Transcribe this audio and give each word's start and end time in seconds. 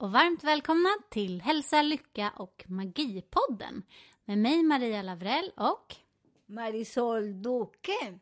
Och 0.00 0.12
varmt 0.12 0.44
välkomna 0.44 0.88
till 1.10 1.40
Hälsa, 1.40 1.82
Lycka 1.82 2.32
och 2.36 2.64
Magipodden 2.66 3.82
med 4.24 4.38
mig 4.38 4.62
Maria 4.62 5.02
Lavrell 5.02 5.52
och 5.56 5.96
Marisol 6.46 7.42
Duque. 7.42 8.18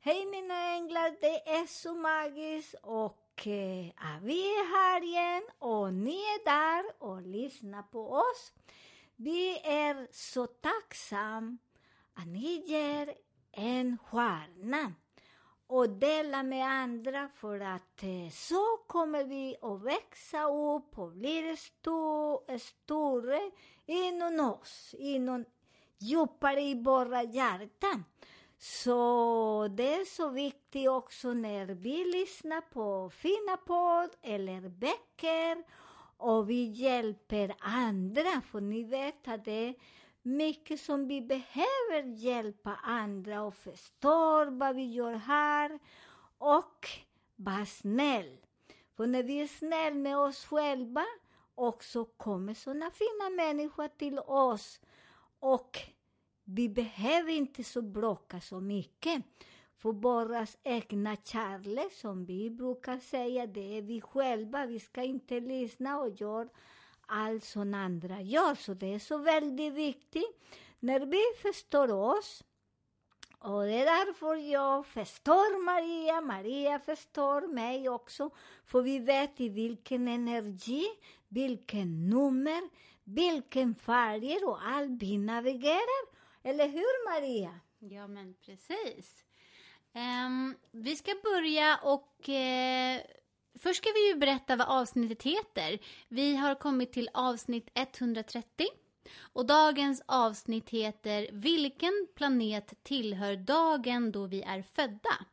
Hej 0.00 0.26
mina 0.26 0.74
änglar, 0.74 1.16
det 1.20 1.50
är 1.50 1.66
så 1.66 1.94
magiskt 1.94 2.74
och 2.82 3.46
eh, 3.46 3.86
ja, 3.86 4.18
vi 4.22 4.40
är 4.40 4.70
här 4.76 5.02
igen 5.02 5.42
och 5.58 5.94
ni 5.94 6.14
är 6.14 6.44
där 6.44 7.02
och 7.02 7.22
lyssnar 7.22 7.82
på 7.82 8.12
oss. 8.12 8.52
Vi 9.16 9.58
är 9.58 10.08
så 10.12 10.46
tacksamma 10.46 11.58
att 12.14 12.26
ni 12.26 12.64
ger 12.66 13.14
en 13.52 13.98
stjärna 13.98 14.92
och 15.70 15.88
dela 15.88 16.42
med 16.42 16.66
andra 16.66 17.28
för 17.34 17.60
att 17.60 18.02
eh, 18.02 18.30
så 18.30 18.76
kommer 18.86 19.24
vi 19.24 19.56
att 19.62 19.82
växa 19.82 20.44
upp 20.44 20.98
och 20.98 21.12
bli 21.12 21.56
stor, 21.56 22.40
eh, 22.48 22.58
större 22.58 23.50
inom 23.86 24.40
oss, 24.40 24.94
inom 24.98 25.44
djupare 25.98 26.60
i 26.60 26.82
våra 26.82 27.22
hjärtan. 27.22 28.04
Så 28.58 29.68
det 29.70 29.94
är 29.94 30.04
så 30.04 30.28
viktigt 30.28 30.88
också 30.88 31.32
när 31.32 31.66
vi 31.66 32.04
lyssnar 32.04 32.60
på 32.60 33.10
fina 33.10 33.56
podd 33.56 34.10
eller 34.22 34.68
böcker 34.68 35.64
och 36.16 36.50
vi 36.50 36.64
hjälper 36.64 37.54
andra, 37.58 38.40
för 38.50 38.60
ni 38.60 38.84
vet 38.84 39.28
att 39.28 39.44
det 39.44 39.68
är 39.68 39.74
mycket 40.22 40.80
som 40.80 41.08
vi 41.08 41.20
behöver 41.20 42.02
hjälpa 42.16 42.74
andra 42.82 43.42
och 43.42 43.54
förstå 43.54 44.50
vad 44.50 44.76
vi 44.76 44.84
gör 44.92 45.14
här 45.14 45.78
och 46.38 46.88
var 47.36 47.64
snäll. 47.64 48.36
För 48.96 49.06
när 49.06 49.22
vi 49.22 49.40
är 49.40 49.46
snälla 49.46 49.96
med 49.96 50.18
oss 50.18 50.44
själva 50.44 51.04
också 51.54 52.04
kommer 52.04 52.54
såna 52.54 52.90
fina 52.90 53.30
människor 53.30 53.88
till 53.88 54.18
oss 54.18 54.80
och 55.40 55.78
vi 56.44 56.68
behöver 56.68 57.32
inte 57.32 57.64
så 57.64 57.82
bråka 57.82 58.40
så 58.40 58.60
mycket. 58.60 59.22
För 59.76 59.92
våra 59.92 60.46
egna 60.62 61.16
kärlek, 61.16 61.92
som 61.92 62.24
vi 62.24 62.50
brukar 62.50 62.98
säga, 62.98 63.46
det 63.46 63.78
är 63.78 63.82
vi 63.82 64.00
själva. 64.00 64.66
Vi 64.66 64.80
ska 64.80 65.02
inte 65.02 65.40
lyssna 65.40 65.98
och 66.00 66.20
göra 66.20 66.48
allt 67.10 67.44
som 67.44 67.74
andra 67.74 68.20
gör. 68.20 68.54
Så 68.54 68.74
det 68.74 68.94
är 68.94 68.98
så 68.98 69.18
väldigt 69.18 69.72
viktigt. 69.72 70.40
När 70.80 71.00
vi 71.00 71.22
förstår 71.42 71.92
oss, 71.92 72.44
och 73.38 73.62
det 73.62 73.72
är 73.72 73.84
därför 73.84 74.34
jag 74.34 74.86
förstår 74.86 75.64
Maria, 75.64 76.20
Maria 76.20 76.78
förstår 76.78 77.54
mig 77.54 77.88
också. 77.88 78.30
För 78.66 78.82
vi 78.82 78.98
vet 78.98 79.40
i 79.40 79.48
vilken 79.48 80.08
energi, 80.08 80.86
vilken 81.28 82.08
nummer, 82.08 82.60
vilken 83.04 83.74
färger 83.74 84.48
och 84.48 84.66
allt 84.66 85.02
vi 85.02 85.18
navigerar. 85.18 86.06
Eller 86.42 86.68
hur 86.68 87.10
Maria? 87.10 87.60
Ja 87.78 88.06
men 88.06 88.34
precis. 88.34 89.24
Um, 89.94 90.56
vi 90.70 90.96
ska 90.96 91.14
börja 91.22 91.78
och 91.82 92.28
uh, 92.28 93.00
först 93.58 93.82
ska 93.82 93.92
vi 93.92 94.08
ju 94.08 94.14
berätta 94.14 94.56
vad 94.56 94.68
avsnittet 94.68 95.22
heter. 95.22 95.78
Vi 96.08 96.36
har 96.36 96.54
kommit 96.54 96.92
till 96.92 97.10
avsnitt 97.14 97.70
130 97.74 98.66
och 99.18 99.46
dagens 99.46 100.02
avsnitt 100.06 100.70
heter 100.70 101.28
Vilken 101.32 102.06
planet 102.14 102.74
tillhör 102.82 103.36
dagen 103.36 104.12
då 104.12 104.26
vi 104.26 104.42
är 104.42 104.62
födda? 104.62 105.26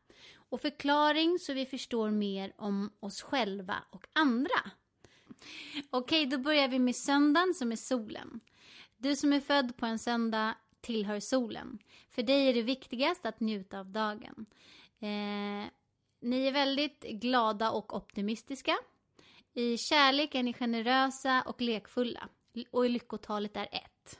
Och 0.50 0.60
förklaring 0.60 1.38
så 1.38 1.52
vi 1.52 1.66
förstår 1.66 2.10
mer 2.10 2.52
om 2.56 2.90
oss 3.00 3.22
själva 3.22 3.76
och 3.90 4.06
andra. 4.12 4.70
Okej, 5.90 6.26
då 6.26 6.38
börjar 6.38 6.68
vi 6.68 6.78
med 6.78 6.96
söndagen 6.96 7.54
som 7.54 7.72
är 7.72 7.76
solen. 7.76 8.40
Du 8.96 9.16
som 9.16 9.32
är 9.32 9.40
född 9.40 9.76
på 9.76 9.86
en 9.86 9.98
söndag 9.98 10.54
tillhör 10.80 11.20
solen. 11.20 11.78
För 12.10 12.22
dig 12.22 12.48
är 12.48 12.54
det 12.54 12.62
viktigast 12.62 13.26
att 13.26 13.40
njuta 13.40 13.80
av 13.80 13.86
dagen. 13.86 14.46
Eh, 15.00 15.70
ni 16.20 16.46
är 16.46 16.52
väldigt 16.52 17.00
glada 17.00 17.70
och 17.70 17.96
optimistiska. 17.96 18.78
I 19.54 19.78
kärlek 19.78 20.34
är 20.34 20.42
ni 20.42 20.52
generösa 20.52 21.42
och 21.46 21.60
lekfulla. 21.60 22.28
Och 22.70 22.86
i 22.86 22.88
lyckotalet 22.88 23.56
är 23.56 23.68
ett. 23.72 24.18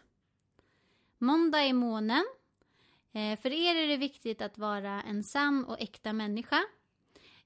Måndag 1.18 1.62
är 1.62 1.72
månen. 1.72 2.24
Eh, 3.12 3.40
för 3.40 3.52
er 3.52 3.74
är 3.76 3.88
det 3.88 3.96
viktigt 3.96 4.42
att 4.42 4.58
vara 4.58 5.02
en 5.02 5.24
sann 5.24 5.64
och 5.64 5.80
äkta 5.80 6.12
människa. 6.12 6.64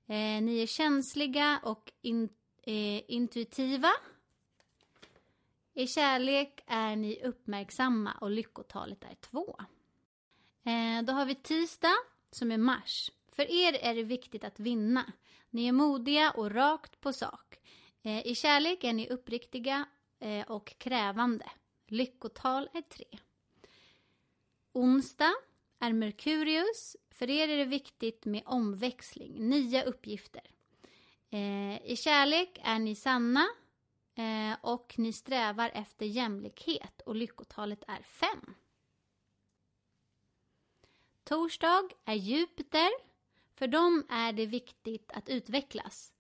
Eh, 0.07 0.43
ni 0.43 0.63
är 0.63 0.67
känsliga 0.67 1.61
och 1.65 1.93
in, 2.01 2.29
eh, 2.63 3.11
intuitiva. 3.11 3.91
I 5.75 5.87
kärlek 5.87 6.65
är 6.67 6.97
ni 6.97 7.23
uppmärksamma 7.25 8.13
och 8.21 8.31
lyckotalet 8.31 9.05
är 9.05 9.15
två. 9.15 9.57
Eh, 10.65 11.05
då 11.05 11.13
har 11.13 11.25
vi 11.25 11.35
tisdag 11.35 11.95
som 12.31 12.53
är 12.53 12.59
mars. 12.59 13.11
För 13.33 13.51
er 13.51 13.73
är 13.73 13.95
det 13.95 14.03
viktigt 14.03 14.45
att 14.45 14.61
vinna. 14.61 15.13
Ni 15.51 15.67
är 15.67 15.73
modiga 15.73 16.31
och 16.31 16.51
rakt 16.51 17.01
på 17.01 17.13
sak. 17.13 17.59
Eh, 18.03 18.27
I 18.27 18.35
kärlek 18.35 18.85
är 18.85 18.93
ni 18.93 19.09
uppriktiga 19.09 19.85
eh, 20.19 20.51
och 20.51 20.79
krävande. 20.79 21.51
Lyckotal 21.87 22.69
är 22.73 22.83
tre. 22.83 23.19
Onsdag 24.73 25.35
är 25.79 25.93
Merkurius. 25.93 26.97
För 27.11 27.31
er 27.31 27.49
är 27.49 27.57
det 27.57 27.65
viktigt 27.65 28.25
med 28.25 28.43
omväxling, 28.47 29.49
nya 29.49 29.85
uppgifter. 29.85 30.51
Eh, 31.31 31.87
I 31.87 31.97
kärlek 31.97 32.61
är 32.63 32.79
ni 32.79 32.95
sanna 32.95 33.49
och 34.61 34.95
ni 34.99 35.13
strävar 35.13 35.71
efter 35.75 36.07
jämlikhet 36.07 37.01
och 37.07 37.15
lyckotalet 37.15 37.85
är 37.89 38.03
fem. 38.03 38.55
Torsdag 41.25 41.89
är 42.05 42.15
Jupiter. 42.15 43.12
För 43.63 43.67
dem 43.67 44.07
är 44.09 44.33
det 44.33 44.47
viktigt 44.47 45.13
att 45.13 45.29
utvecklas. 45.29 46.13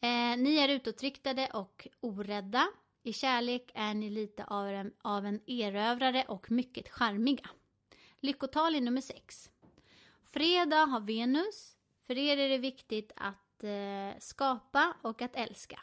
Eh, 0.00 0.36
ni 0.38 0.56
är 0.56 0.68
utåtriktade 0.68 1.50
och 1.54 1.88
orädda. 2.00 2.68
I 3.02 3.12
kärlek 3.12 3.70
är 3.74 3.94
ni 3.94 4.10
lite 4.10 4.44
av 4.44 4.68
en, 4.68 4.92
av 5.02 5.26
en 5.26 5.40
erövrare 5.46 6.24
och 6.28 6.50
mycket 6.50 6.88
charmiga. 6.88 7.50
Lyckotal 8.20 8.74
är 8.74 8.80
nummer 8.80 9.00
sex. 9.00 9.50
Fredag 10.24 10.84
har 10.84 11.00
Venus. 11.00 11.76
För 12.06 12.18
er 12.18 12.36
är 12.36 12.48
det 12.48 12.58
viktigt 12.58 13.12
att 13.16 13.64
eh, 13.64 14.18
skapa 14.18 14.96
och 15.02 15.22
att 15.22 15.36
älska. 15.36 15.80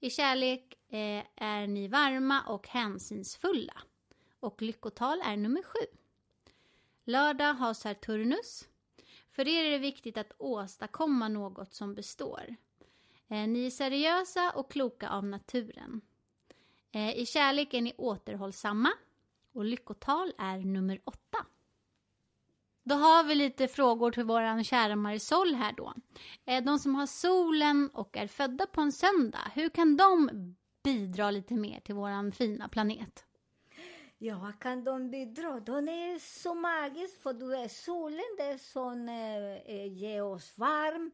I 0.00 0.10
kärlek 0.10 0.74
eh, 0.88 1.24
är 1.36 1.66
ni 1.66 1.88
varma 1.88 2.42
och 2.42 2.68
hänsynsfulla. 2.68 3.82
Och 4.40 4.62
lyckotal 4.62 5.20
är 5.24 5.36
nummer 5.36 5.62
sju. 5.62 5.98
Lördag 7.04 7.54
har 7.54 7.74
Saturnus. 7.74 8.68
För 9.38 9.48
er 9.48 9.64
är 9.64 9.70
det 9.70 9.78
viktigt 9.78 10.18
att 10.18 10.32
åstadkomma 10.38 11.28
något 11.28 11.74
som 11.74 11.94
består. 11.94 12.56
Eh, 13.28 13.48
ni 13.48 13.66
är 13.66 13.70
seriösa 13.70 14.50
och 14.50 14.70
kloka 14.70 15.08
av 15.08 15.24
naturen. 15.24 16.00
Eh, 16.92 17.18
I 17.18 17.26
kärlek 17.26 17.74
är 17.74 17.80
ni 17.82 17.94
återhållsamma. 17.98 18.92
Och 19.52 19.64
lyckotal 19.64 20.32
är 20.38 20.58
nummer 20.58 21.00
åtta. 21.04 21.38
Då 22.82 22.94
har 22.94 23.24
vi 23.24 23.34
lite 23.34 23.68
frågor 23.68 24.10
till 24.10 24.24
vår 24.24 24.62
kära 24.62 24.96
Marisol 24.96 25.54
här 25.54 25.72
då. 25.72 25.94
Eh, 26.44 26.64
de 26.64 26.78
som 26.78 26.94
har 26.94 27.06
solen 27.06 27.90
och 27.94 28.16
är 28.16 28.26
födda 28.26 28.66
på 28.66 28.80
en 28.80 28.92
söndag, 28.92 29.50
hur 29.54 29.68
kan 29.68 29.96
de 29.96 30.30
bidra 30.82 31.30
lite 31.30 31.54
mer 31.54 31.80
till 31.80 31.94
vår 31.94 32.30
fina 32.30 32.68
planet? 32.68 33.27
Ja, 34.20 34.38
vad 34.38 34.58
kan 34.58 34.84
de 34.84 35.10
bidra? 35.10 35.60
De 35.60 35.88
är 35.88 36.18
så 36.18 36.54
magiska, 36.54 37.20
för 37.22 37.32
du 37.32 37.56
är 37.56 37.68
solen, 37.68 38.36
det 38.38 38.58
som 38.58 39.08
eh, 39.08 39.76
eh 39.76 39.92
ger 39.92 40.22
oss 40.22 40.58
varm. 40.58 41.10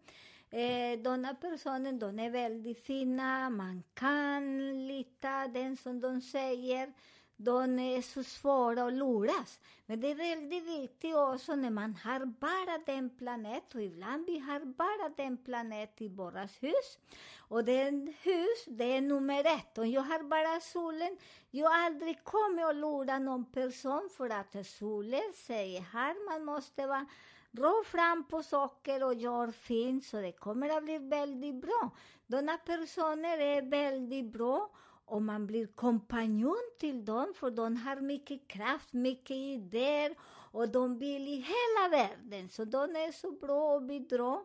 Eh, 0.51 1.01
här 1.25 1.35
personen, 1.35 1.99
de 1.99 2.19
är 2.19 2.31
väldigt 2.31 2.85
fina, 2.85 3.51
man 3.51 3.83
kan 3.95 4.87
lita 4.87 5.49
den 5.49 5.77
som 5.77 6.01
de 6.01 6.21
säger. 6.21 6.93
De 7.37 7.79
är 7.79 8.03
så 8.03 8.23
svåra 8.23 8.85
att 8.85 8.93
luras. 8.93 9.61
Men 9.87 10.01
det 10.01 10.11
är 10.11 10.15
väldigt 10.15 10.65
viktigt 10.65 11.17
också 11.17 11.55
när 11.55 11.71
man 11.71 11.95
har 11.95 12.27
bara 12.27 12.79
den 12.87 13.11
planet, 13.11 13.75
och 13.75 13.83
ibland 13.83 14.27
vi 14.27 14.39
har 14.39 14.61
bara 14.65 15.09
den 15.17 15.37
planet 15.37 16.01
i 16.03 16.09
våras 16.09 16.63
hus. 16.63 16.99
Och 17.39 17.65
den 17.65 18.15
hus, 18.23 18.65
det 18.67 18.97
är 18.97 19.01
nummer 19.01 19.41
ett. 19.47 19.79
Om 19.79 19.91
jag 19.91 20.03
har 20.03 20.23
bara 20.23 20.61
solen, 20.61 21.17
jag 21.51 21.73
aldrig 21.73 22.25
kommer 22.25 22.71
att 22.71 22.77
lura 22.77 23.19
någon 23.19 23.45
person 23.45 24.09
för 24.17 24.31
att 24.31 24.67
solen 24.67 25.33
säger 25.35 25.81
här, 25.81 26.31
man 26.31 26.45
måste 26.45 26.87
vara 26.87 27.07
rå 27.53 27.85
fram 27.85 28.25
på 28.25 28.43
saker 28.43 29.05
och 29.05 29.15
gör 29.15 29.51
fint, 29.51 30.05
så 30.05 30.21
det 30.21 30.33
kommer 30.33 30.77
att 30.77 30.85
bli 30.85 30.99
väldigt 30.99 31.55
bra. 31.55 31.91
Dessa 32.27 32.59
personer 32.59 33.39
är 33.39 33.63
väldigt 33.63 34.33
bra 34.33 34.71
och 35.05 35.23
man 35.23 35.47
blir 35.47 35.67
kompanjon 35.67 36.71
till 36.81 37.05
dem, 37.05 37.33
för 37.37 37.51
de 37.51 37.77
har 37.77 37.97
mycket 37.97 38.49
kraft, 38.49 38.93
mycket 38.93 39.37
idéer 39.37 40.15
och 40.55 40.69
de 40.69 40.99
vill 40.99 41.29
i 41.29 41.37
hela 41.37 41.89
världen. 41.91 42.49
Så 42.49 42.65
de 42.65 42.97
är 42.97 43.13
så 43.13 43.31
bra 43.31 43.77
att 43.77 43.83
bidra 43.83 44.41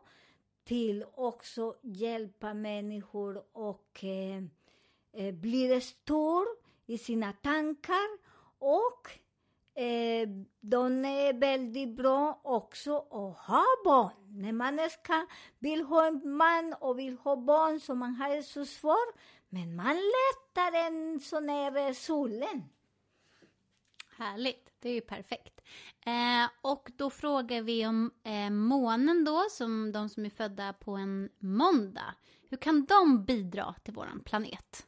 till 0.63 1.05
också 1.15 1.75
hjälpa 1.81 2.53
människor 2.53 3.43
och 3.51 4.03
eh, 4.03 4.43
eh, 5.13 5.33
blir 5.33 5.79
stor 5.79 6.45
i 6.85 6.97
sina 6.97 7.33
tankar 7.33 8.17
och 8.59 9.09
eh, 9.81 10.29
de 10.59 11.05
är 11.05 11.39
väldigt 11.39 11.89
bra 11.89 12.39
också 12.43 12.97
att 12.97 13.37
ha 13.47 13.65
barn. 13.85 14.41
När 14.41 14.51
man 14.51 14.89
ska, 14.89 15.25
vill 15.59 15.81
ha 15.81 16.07
en 16.07 16.37
man 16.37 16.75
och 16.79 16.99
vill 16.99 17.17
ha 17.17 17.35
barn 17.35 17.79
så 17.79 17.95
man 17.95 18.15
har 18.15 18.35
det 18.35 18.43
så 18.43 18.65
svårt, 18.65 19.15
men 19.49 19.75
man 19.75 19.95
lättar 19.95 20.87
än 20.87 21.19
så 21.19 21.39
när 21.39 21.93
solen. 21.93 22.63
Härligt, 24.17 24.71
det 24.79 24.89
är 24.89 24.93
ju 24.93 25.01
perfekt. 25.01 25.61
Eh, 26.05 26.49
och 26.61 26.91
då 26.95 27.09
frågar 27.09 27.61
vi 27.61 27.85
om 27.85 28.11
eh, 28.23 28.49
månen 28.49 29.25
då, 29.25 29.45
som 29.51 29.91
de 29.91 30.09
som 30.09 30.25
är 30.25 30.29
födda 30.29 30.73
på 30.73 30.91
en 30.91 31.29
måndag. 31.39 32.15
Hur 32.49 32.57
kan 32.57 32.85
de 32.85 33.25
bidra 33.25 33.75
till 33.83 33.93
våran 33.93 34.19
planet? 34.19 34.85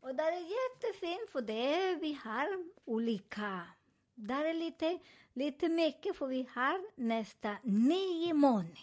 Och 0.00 0.14
det 0.14 0.22
är 0.22 0.32
jättefint, 0.32 1.30
för 1.30 1.40
det 1.40 1.98
vi 2.00 2.18
har 2.24 2.64
olika... 2.84 3.66
Där 4.14 4.44
är 4.44 4.54
lite, 4.54 4.98
lite 5.32 5.68
mycket, 5.68 6.16
för 6.16 6.26
vi 6.26 6.48
har 6.54 7.00
nästan 7.00 7.56
nio 7.62 8.34
månen. 8.34 8.76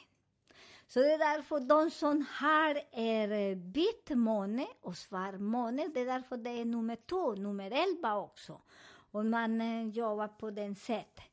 Så 0.94 1.00
det 1.00 1.14
är 1.14 1.18
därför 1.18 1.60
de 1.60 1.92
som 1.92 2.26
har 2.30 2.76
eh, 2.76 3.32
är 3.32 3.56
vit 3.56 4.10
måne 4.10 4.68
och 4.82 4.98
svart 4.98 5.40
måne, 5.40 5.88
det 5.94 6.00
är 6.00 6.06
därför 6.06 6.38
det 6.38 6.50
är 6.50 6.66
nummer 6.66 6.98
två, 7.10 7.36
nummer 7.36 7.72
elva 7.72 8.18
också. 8.18 8.62
Om 9.12 9.30
man 9.30 9.62
eh, 9.62 9.88
jobbar 9.88 10.28
på 10.28 10.52
den 10.52 10.76
sättet. 10.76 11.26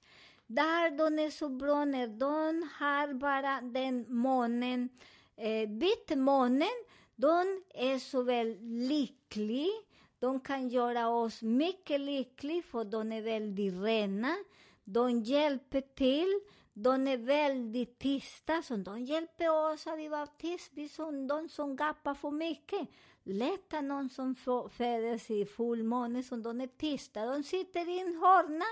Där 0.47 0.91
de 0.91 1.19
är 1.19 1.31
så 1.31 1.49
bra 1.49 1.85
när 1.85 2.07
de 2.07 2.69
har 2.79 3.15
bara 3.15 3.61
den 3.61 4.05
månen, 4.09 4.89
eh, 5.37 5.69
vit 5.69 6.17
månen, 6.17 6.85
de 7.17 7.63
är 7.75 7.99
så 7.99 8.23
väl 8.23 8.57
lyckliga. 8.61 9.73
De 10.19 10.41
kan 10.41 10.69
göra 10.69 11.09
oss 11.09 11.43
mycket 11.43 12.01
lyckliga, 12.01 12.63
för 12.63 12.85
de 12.85 13.13
är 13.13 13.23
väldigt 13.23 13.75
rena. 13.83 14.37
De 14.85 15.23
hjälper 15.23 15.81
till. 15.81 16.41
De 16.81 17.09
är 17.09 17.17
väldigt 17.17 17.99
tysta, 17.99 18.63
så 18.63 18.77
de 18.77 19.05
hjälper 19.05 19.73
oss 19.73 19.87
att 19.87 20.11
vara 20.11 20.27
tysta. 20.27 20.73
Vi 20.75 20.89
som 20.89 21.27
de 21.27 21.49
som 21.49 21.77
gapar 21.77 22.15
för 22.15 22.31
mycket. 22.31 22.89
Lätta 23.25 23.81
någon 23.81 24.11
som 24.11 24.35
föds 24.71 25.31
i 25.31 25.47
fullmåne, 25.47 26.23
så 26.23 26.37
de 26.37 26.61
är 26.61 26.67
tysta. 26.67 27.27
De 27.27 27.43
sitter 27.43 27.89
i 27.89 28.01
en 28.01 28.15
hörna. 28.15 28.65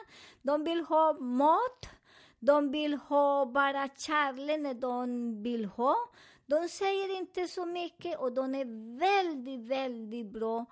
De 0.43 0.64
vill 0.64 0.81
ha 0.81 1.12
mat. 1.12 1.88
De 2.38 2.70
vill 2.70 2.94
ha 2.94 3.47
bara 3.47 3.88
kärlek 3.88 4.61
när 4.61 4.75
de 4.75 5.43
vill 5.43 5.64
ha. 5.64 5.97
De 6.47 6.69
säger 6.69 7.17
inte 7.17 7.49
så 7.49 7.67
mycket 7.67 8.19
och 8.19 8.32
de 8.32 8.55
är 8.55 8.99
väldigt, 8.99 9.61
väldigt 9.61 10.26
bra 10.26 10.67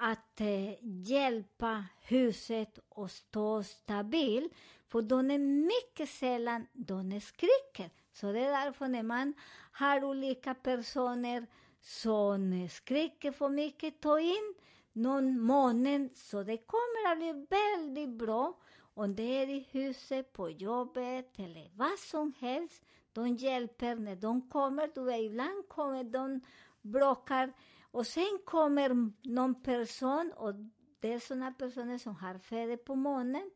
att 0.00 0.40
eh, 0.40 0.74
hjälpa 0.82 1.84
huset 2.02 2.78
att 2.96 3.12
stå 3.12 3.62
stabilt. 3.62 4.52
För 4.86 5.02
de 5.02 5.30
är 5.30 5.38
mycket 5.38 6.08
sällan 6.08 6.66
de 6.72 7.20
skriker. 7.20 7.90
Så 8.12 8.32
det 8.32 8.40
är 8.40 8.64
därför 8.64 8.88
när 8.88 9.02
man 9.02 9.34
har 9.72 10.04
olika 10.04 10.54
personer 10.54 11.46
som 11.80 12.68
skriker 12.70 13.32
för 13.32 13.48
mycket, 13.48 14.00
ta 14.00 14.20
in 14.20 14.54
någon 14.92 15.40
månen, 15.40 16.10
så 16.14 16.42
det 16.42 16.56
kommer 16.56 17.12
att 17.12 17.18
bli 17.18 17.46
väldigt 17.50 18.18
bra. 18.18 18.58
Om 18.94 19.14
det 19.14 19.22
är 19.22 19.48
i 19.48 19.66
huset, 19.70 20.32
på 20.32 20.50
jobbet 20.50 21.38
eller 21.38 21.70
vad 21.74 21.98
som 21.98 22.32
helst, 22.38 22.82
de 23.12 23.36
hjälper 23.36 23.94
när 23.94 24.16
de 24.16 24.50
kommer. 24.50 24.90
Du 24.94 25.02
vet, 25.02 25.20
ibland 25.20 25.68
kommer 25.68 26.04
de 26.04 26.40
bråkar 26.82 27.52
och 27.90 28.06
sen 28.06 28.38
kommer 28.44 29.12
någon 29.22 29.62
person 29.62 30.32
och 30.36 30.54
det 31.00 31.12
är 31.12 31.18
sådana 31.18 31.52
personer 31.52 31.98
som 31.98 32.16
har 32.16 32.38
född 32.38 32.84
på 32.84 32.94
månen. 32.94 33.50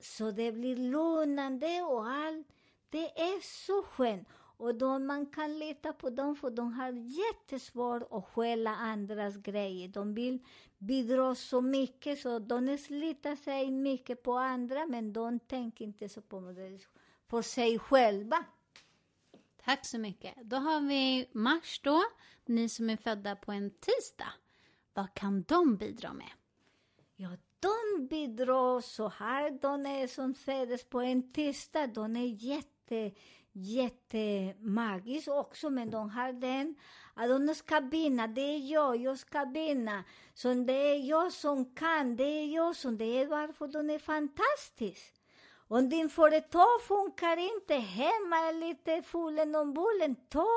Så 0.00 0.30
det 0.30 0.52
blir 0.52 0.76
lugnande 0.76 1.82
och 1.82 2.06
allt. 2.06 2.46
Det 2.90 3.20
är 3.20 3.40
så 3.66 3.82
skönt. 3.82 4.28
Och 4.56 4.74
då 4.74 4.98
man 4.98 5.26
kan 5.26 5.58
lita 5.58 5.92
på 5.92 6.10
dem, 6.10 6.36
för 6.36 6.50
de 6.50 6.72
har 6.72 6.92
jättesvårt 6.92 8.02
att 8.10 8.24
stjäla 8.24 8.70
andras 8.70 9.36
grejer. 9.36 9.88
De 9.88 10.14
vill 10.14 10.38
bidra 10.78 11.34
så 11.34 11.60
mycket, 11.60 12.18
så 12.18 12.38
de 12.38 12.78
slitar 12.78 13.36
sig 13.36 13.70
mycket 13.70 14.22
på 14.22 14.32
andra, 14.32 14.86
men 14.86 15.12
de 15.12 15.38
tänker 15.38 15.84
inte 15.84 16.08
så 16.08 16.20
på, 16.20 16.40
det, 16.40 16.78
på 17.28 17.42
sig 17.42 17.78
själva. 17.78 18.44
Tack 19.70 19.86
så 19.86 19.98
mycket. 19.98 20.34
Då 20.42 20.56
har 20.56 20.80
vi 20.80 21.28
Mars 21.32 21.80
då, 21.82 22.02
ni 22.46 22.68
som 22.68 22.90
är 22.90 22.96
födda 22.96 23.36
på 23.36 23.52
en 23.52 23.70
tisdag. 23.70 24.32
Vad 24.94 25.14
kan 25.14 25.42
de 25.42 25.76
bidra 25.76 26.12
med? 26.12 26.30
Ja, 27.16 27.28
de 27.60 28.06
bidrar 28.06 28.80
så 28.80 29.08
här. 29.08 29.50
De 29.50 29.86
är 29.86 30.06
som 30.06 30.34
föddes 30.34 30.84
på 30.84 31.00
en 31.00 31.32
tisdag. 31.32 31.86
De 31.86 32.16
är 32.16 32.26
jätte, 32.26 33.12
jättemagiska 33.52 35.32
också, 35.32 35.70
men 35.70 35.90
de 35.90 36.10
har 36.10 36.32
den 36.32 36.74
att 37.14 37.28
de 37.28 37.54
ska 37.54 37.80
vinna. 37.80 38.26
Det 38.26 38.40
är 38.40 38.72
jag, 38.72 38.96
jag 38.96 39.18
ska 39.18 39.44
vinna. 39.44 40.04
Så 40.34 40.54
det 40.54 40.72
är 40.72 41.08
jag 41.08 41.32
som 41.32 41.74
kan, 41.74 42.16
det 42.16 42.24
är 42.24 42.54
jag 42.54 42.76
som... 42.76 42.98
Det 42.98 43.04
är 43.04 43.26
varför 43.26 43.68
de 43.68 43.90
är 43.90 43.98
fantastiska. 43.98 45.19
Om 45.72 45.88
din 45.88 46.08
företag 46.08 46.82
funkar 46.82 47.36
inte, 47.36 47.74
hemma 47.74 48.36
är 48.36 48.52
lite 48.52 49.02
fullen 49.02 49.54
om 49.54 49.74
bullen, 49.74 50.16
ta, 50.28 50.48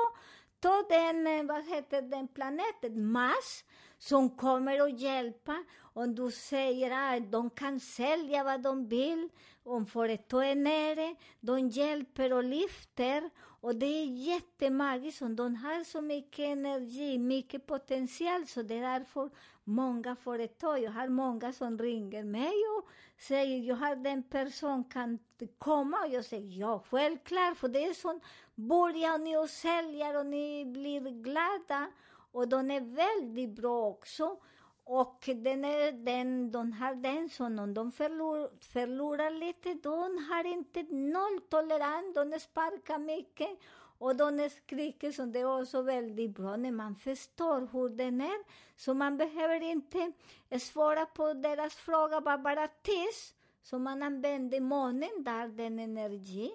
ta 0.60 0.84
den, 0.88 1.26
eh, 1.26 1.44
vad 1.44 1.64
heter 1.68 2.02
den 2.02 2.28
planeten, 2.28 3.12
Mars, 3.12 3.64
som 3.98 4.30
kommer 4.30 4.80
att 4.80 5.00
hjälpa. 5.00 5.64
Om 5.92 6.14
du 6.14 6.30
säger 6.30 7.16
att 7.16 7.32
de 7.32 7.50
kan 7.50 7.80
sälja 7.80 8.44
vad 8.44 8.62
de 8.62 8.88
vill, 8.88 9.28
om 9.62 9.86
företaget 9.86 10.50
är 10.50 10.54
nere, 10.54 11.14
de 11.40 11.68
hjälper 11.68 12.32
och 12.32 12.44
lyfter. 12.44 13.30
Och 13.64 13.74
det 13.76 13.86
är 13.86 14.04
jättemagiskt, 14.04 15.22
och 15.22 15.30
de 15.30 15.56
har 15.56 15.84
så 15.84 16.00
mycket 16.00 16.38
energi, 16.38 17.18
mycket 17.18 17.66
potential, 17.66 18.46
så 18.46 18.62
det 18.62 18.74
är 18.74 18.98
därför 18.98 19.30
många 19.64 20.16
företag, 20.16 20.82
jag 20.82 20.90
har 20.90 21.08
många 21.08 21.52
som 21.52 21.78
ringer 21.78 22.24
mig 22.24 22.52
och 22.78 22.88
säger, 23.18 23.58
jag 23.58 23.76
har 23.76 23.96
den 23.96 24.22
person 24.22 24.84
kan 24.84 25.18
komma? 25.58 25.96
Och 26.06 26.12
jag 26.12 26.24
säger, 26.24 26.60
ja, 26.60 26.84
självklart, 26.90 27.58
för 27.58 27.68
det 27.68 27.84
är 27.84 27.94
sån, 27.94 28.20
börjar 28.54 29.18
ni 29.18 29.36
och 29.36 29.50
säljer 29.50 30.18
och 30.18 30.26
ni 30.26 30.64
blir 30.64 31.22
glada. 31.22 31.90
Och 32.32 32.48
de 32.48 32.70
är 32.70 32.80
väldigt 32.80 33.56
bra 33.56 33.86
också. 33.86 34.36
Och 34.84 35.24
den 35.26 35.64
är, 35.64 35.92
den, 35.92 36.52
de 36.52 36.72
har 36.72 36.94
den 36.94 37.28
som 37.28 37.58
om 37.58 37.74
de 37.74 37.92
förlor, 37.92 38.50
förlorar 38.60 39.30
lite, 39.30 39.74
de 39.74 40.26
har 40.30 40.46
inte 40.46 40.82
nolltolerans, 40.82 42.14
de 42.14 42.40
sparkar 42.40 42.98
mycket. 42.98 43.58
Och 43.98 44.16
de 44.16 44.50
skriker, 44.50 45.12
så 45.12 45.24
det 45.24 45.40
är 45.40 45.60
också 45.60 45.82
väldigt 45.82 46.30
bra 46.30 46.56
när 46.56 46.72
man 46.72 46.94
förstår 46.94 47.68
hur 47.72 47.88
den 47.88 48.20
är. 48.20 48.44
Så 48.76 48.94
man 48.94 49.16
behöver 49.16 49.62
inte 49.62 50.12
eh, 50.50 50.58
svara 50.58 51.06
på 51.06 51.32
deras 51.32 51.74
fråga, 51.74 52.20
bara 52.20 52.68
tyst. 52.68 53.36
Så 53.62 53.78
man 53.78 54.02
använder 54.02 54.60
månen 54.60 55.24
där, 55.24 55.48
den 55.48 55.78
energi. 55.78 56.50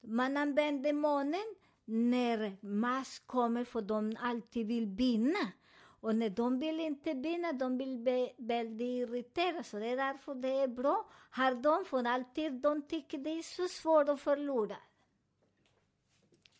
Man 0.00 0.36
använder 0.36 0.92
månen 0.92 1.54
när 1.84 2.56
mass 2.66 3.18
kommer, 3.26 3.64
för 3.64 3.82
de 3.82 4.16
alltid 4.20 4.66
vill 4.66 4.86
vinna. 4.86 5.52
Och 6.00 6.16
när 6.16 6.30
de 6.30 6.58
vill 6.58 6.80
inte 6.80 7.14
vinna, 7.14 7.52
de 7.52 7.78
vill 7.78 7.98
bli 7.98 8.34
väldigt 8.38 9.08
irriterade. 9.08 9.64
Så 9.64 9.78
det 9.78 9.86
är 9.86 9.96
därför 9.96 10.34
det 10.34 10.48
är 10.48 10.68
bra. 10.68 11.10
Har 11.30 11.54
de, 11.54 11.84
för 11.84 12.04
alltid 12.04 12.52
de 12.52 12.82
tycker 12.82 13.18
det 13.18 13.30
är 13.30 13.42
så 13.42 13.68
svårt 13.68 14.08
att 14.08 14.20
förlora. 14.20 14.76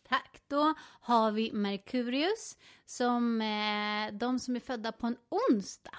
Tack. 0.03 0.41
Då 0.47 0.73
har 1.01 1.31
vi 1.31 1.51
Merkurius 1.51 2.57
som 2.85 3.41
eh, 3.41 4.13
de 4.13 4.39
som 4.39 4.55
är 4.55 4.59
födda 4.59 4.91
på 4.91 5.07
en 5.07 5.17
onsdag. 5.29 5.97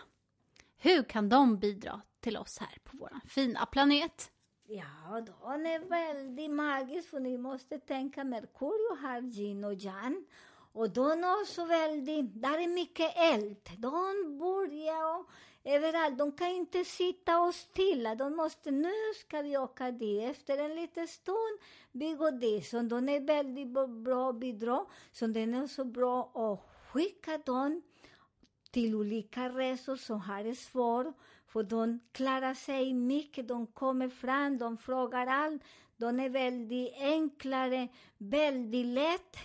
Hur 0.76 1.02
kan 1.02 1.28
de 1.28 1.58
bidra 1.58 2.00
till 2.20 2.36
oss 2.36 2.58
här 2.58 2.78
på 2.84 2.96
vår 2.96 3.20
fina 3.26 3.66
planet? 3.66 4.30
Ja, 4.66 5.20
den 5.20 5.66
är 5.66 5.88
väldigt 5.88 6.50
magisk 6.50 7.10
för 7.10 7.20
ni 7.20 7.38
måste 7.38 7.78
tänka 7.78 8.24
Merkurius 8.24 9.00
har 9.00 9.20
yin 9.20 9.64
och 9.64 9.74
yang. 9.74 10.24
Och 10.72 10.90
de 10.90 11.22
har 11.22 11.44
så 11.44 11.64
väldigt, 11.64 12.42
där 12.42 12.58
är 12.58 12.68
mycket 12.68 13.12
eld. 13.16 13.70
De 13.78 14.38
börjar 14.38 15.18
och 15.18 15.30
överallt. 15.64 16.18
De 16.18 16.32
kan 16.32 16.48
inte 16.48 16.84
sitta 16.84 17.40
och 17.40 17.54
stilla. 17.54 18.14
De 18.14 18.36
måste, 18.36 18.70
nu 18.70 18.92
ska 19.20 19.42
vi 19.42 19.58
åka 19.58 19.90
dit. 19.90 20.22
Efter 20.22 20.58
en 20.58 20.76
liten 20.76 21.08
stund, 21.08 21.58
vi 21.92 22.12
går 22.12 22.30
dit. 22.30 22.66
Så 22.66 22.80
de 22.80 23.08
är 23.08 23.20
väldigt 23.20 23.68
bra 23.88 24.32
bidrag. 24.32 24.86
Så 25.12 25.26
det 25.26 25.40
är 25.40 25.66
så 25.66 25.84
bra 25.84 26.32
att 26.34 26.92
skicka 26.92 27.38
dem 27.38 27.82
till 28.70 28.94
olika 28.94 29.48
resor 29.48 29.96
som 29.96 30.20
har 30.20 30.44
det 30.44 30.54
svårt. 30.54 31.06
För 31.46 31.62
de 31.62 32.00
klarar 32.12 32.54
sig 32.54 32.94
mycket, 32.94 33.48
de 33.48 33.66
kommer 33.66 34.08
fram, 34.08 34.58
de 34.58 34.78
frågar 34.78 35.26
allt. 35.26 35.62
De 35.96 36.20
är 36.20 36.28
väldigt 36.28 36.94
enklare, 36.96 37.88
väldigt 38.18 38.86
lätt. 38.86 39.36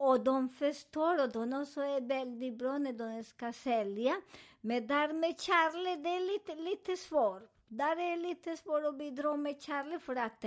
Och 0.00 0.24
de 0.24 0.48
förstår 0.48 1.22
och 1.22 1.32
de 1.32 1.52
också 1.62 1.80
är 1.80 2.00
väldigt 2.00 2.58
bra 2.58 2.78
när 2.78 2.92
de 2.92 3.24
ska 3.24 3.52
sälja. 3.52 4.20
Men 4.60 4.86
där 4.86 5.12
med 5.12 5.40
Charlie, 5.40 5.96
det 5.96 6.08
är 6.08 6.32
lite, 6.32 6.54
lite 6.54 6.96
svårt. 6.96 7.42
Där 7.68 7.96
är 7.96 8.10
det 8.10 8.22
lite 8.22 8.56
svårt 8.56 8.84
att 8.84 8.98
bidra 8.98 9.36
med 9.36 9.62
Charlie 9.62 9.98
för 9.98 10.16
att 10.16 10.44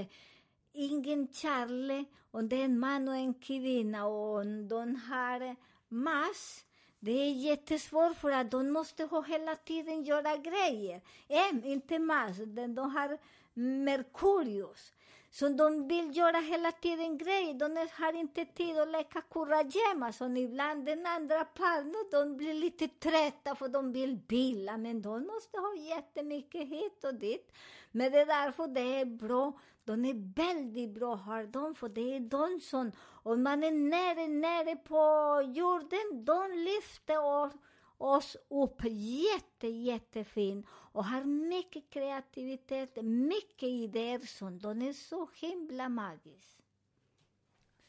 ingen 0.73 1.27
Charlie, 1.33 2.05
om 2.31 2.49
det 2.49 2.55
är 2.55 2.65
en 2.65 2.79
man 2.79 3.07
och 3.07 3.15
en 3.15 3.33
kvinna 3.33 4.05
och 4.05 4.45
de 4.45 4.95
har 4.95 5.55
mass. 5.87 6.65
Det 6.99 7.11
är 7.11 7.31
jättesvårt 7.31 8.17
för 8.17 8.31
att 8.31 8.51
de 8.51 8.71
måste 8.71 9.03
ha 9.03 9.21
hela 9.21 9.55
tiden 9.55 10.03
göra 10.03 10.37
grejer. 10.37 11.01
En, 11.27 11.63
inte 11.63 11.99
mass, 11.99 12.37
de, 12.37 12.75
de 12.75 12.91
har 12.91 13.17
Merkurius. 13.53 14.93
Så 15.33 15.49
de 15.49 15.87
vill 15.87 16.17
göra 16.17 16.37
hela 16.37 16.71
tiden 16.71 17.17
grejer. 17.17 17.53
De 17.53 17.87
har 17.91 18.13
inte 18.13 18.45
tid 18.45 18.77
att 18.77 18.87
leka 18.87 19.21
kurragömma. 19.21 20.13
Så 20.13 20.25
ibland 20.25 20.85
den 20.85 21.05
andra 21.05 21.45
partnern, 21.45 22.07
de 22.11 22.37
blir 22.37 22.53
lite 22.53 22.87
trötta 22.87 23.55
för 23.55 23.67
de 23.67 23.91
vill 23.91 24.17
bila. 24.17 24.77
Men 24.77 25.01
de 25.01 25.27
måste 25.27 25.57
ha 25.57 25.75
jättemycket 25.75 26.67
hit 26.67 27.03
och 27.03 27.15
dit. 27.15 27.51
Men 27.91 28.11
det 28.11 28.19
är 28.19 28.25
därför 28.25 28.67
det 28.67 28.99
är 28.99 29.05
bra. 29.05 29.53
De 29.83 30.05
är 30.05 30.35
väldigt 30.35 30.89
bra 30.89 31.15
har 31.15 31.43
de, 31.43 31.75
för 31.75 31.89
det 31.89 32.15
är 32.15 32.19
de 32.19 32.59
som, 32.59 32.91
om 33.23 33.43
man 33.43 33.63
är 33.63 33.71
nere, 33.71 34.27
nere 34.27 34.75
på 34.75 35.03
jorden, 35.55 36.25
de 36.25 36.51
lyfter 36.51 37.25
och 37.25 37.51
oss 37.97 38.37
upp 38.49 38.81
jätte, 38.89 39.67
jättefint 39.67 40.65
och 40.69 41.05
har 41.05 41.23
mycket 41.23 41.89
kreativitet, 41.89 43.03
mycket 43.03 43.69
idéer 43.69 44.19
som 44.19 44.59
de 44.59 44.81
är 44.81 44.93
så 44.93 45.29
himla 45.35 45.89
magiska. 45.89 46.63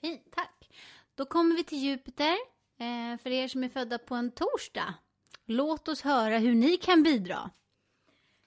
Fint, 0.01 0.23
tack. 0.31 0.71
Då 1.15 1.27
kommer 1.27 1.57
vi 1.57 1.65
till 1.65 1.79
Jupiter. 1.79 2.37
Eh, 2.79 3.19
för 3.19 3.31
er 3.31 3.49
som 3.49 3.65
är 3.65 3.69
födda 3.69 3.99
på 3.99 4.15
en 4.15 4.31
torsdag. 4.31 4.95
Låt 5.45 5.89
oss 5.89 6.03
höra 6.03 6.39
hur 6.39 6.55
ni 6.55 6.77
kan 6.77 7.03
bidra. 7.03 7.51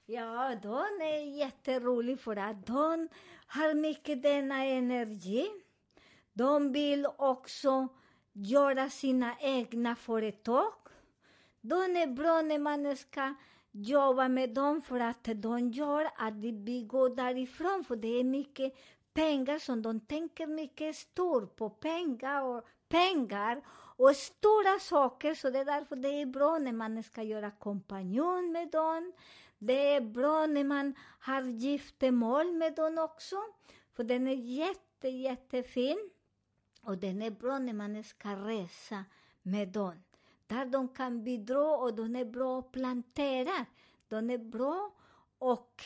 Ja, 0.06 0.56
de 0.64 1.02
är 1.02 1.38
jätteroliga 1.38 2.18
för 2.18 2.36
att 2.36 2.66
de 2.66 3.10
har 3.48 3.74
mycket 3.74 4.24
denna 4.24 4.66
energi. 4.66 5.48
De 6.34 6.72
vill 6.72 7.08
också 7.18 7.88
göra 8.34 8.90
sina 8.90 9.36
egna 9.40 9.96
företag. 9.96 10.74
De 11.70 11.96
är 11.96 12.08
bra 12.08 12.42
när 12.42 12.60
man 12.60 12.98
ska 12.98 13.34
jobba 13.72 14.28
med 14.28 14.50
dem 14.50 14.82
för 14.82 15.00
att 15.00 15.28
de 15.36 15.72
gör 15.72 16.10
att 16.16 16.34
vi 16.34 16.84
går 16.84 17.10
därifrån, 17.10 17.84
för 17.84 17.96
det 17.96 18.20
är 18.20 18.24
mycket 18.24 18.74
pengar 19.14 19.60
som 19.60 19.82
de 19.82 20.00
tänker 20.00 20.48
mycket 20.48 20.96
stort 20.96 21.56
på 21.56 21.70
pengar 21.70 22.42
och 22.44 22.68
pengar 22.90 23.62
och 23.98 24.16
stora 24.16 24.80
saker, 24.80 25.34
så 25.34 25.50
det 25.50 25.60
är 25.60 25.66
därför 25.66 25.96
det 25.96 26.22
är 26.22 26.26
bra 26.26 26.58
när 26.58 26.74
man 26.74 27.04
ska 27.04 27.24
göra 27.24 27.52
kompanjon 27.52 28.52
med 28.52 28.72
dem. 28.72 29.14
Det 29.58 29.94
är 29.94 30.02
bra 30.02 30.46
när 30.46 30.64
man 30.64 30.96
har 31.20 31.42
giftermål 31.42 32.52
med 32.52 32.76
dem 32.76 32.98
också, 32.98 33.36
för 33.96 34.04
den 34.04 34.28
är 34.28 34.36
jätte, 34.36 35.08
jättefin. 35.08 36.10
Och 36.82 36.98
den 36.98 37.22
är 37.22 37.32
bra 37.32 37.60
när 37.60 37.74
man 37.74 38.04
ska 38.04 38.30
resa 38.30 39.06
med 39.42 39.68
dem. 39.68 40.04
Där 40.48 40.66
de 40.66 40.88
kan 40.88 41.24
bidra 41.24 41.78
och 41.78 41.96
de 41.96 42.16
är 42.16 42.26
bra 42.26 42.60
att 42.60 42.72
plantera. 42.72 43.66
De 44.08 44.30
är 44.30 44.38
bra 44.38 44.92
och 45.38 45.84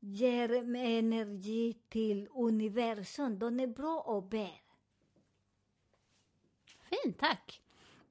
ger 0.00 0.52
energi 0.76 1.76
till 1.88 2.28
universum. 2.34 3.38
De 3.38 3.60
är 3.60 3.66
bra 3.66 4.18
att 4.18 4.30
bära. 4.30 4.68
Fint, 6.90 7.18
tack. 7.18 7.62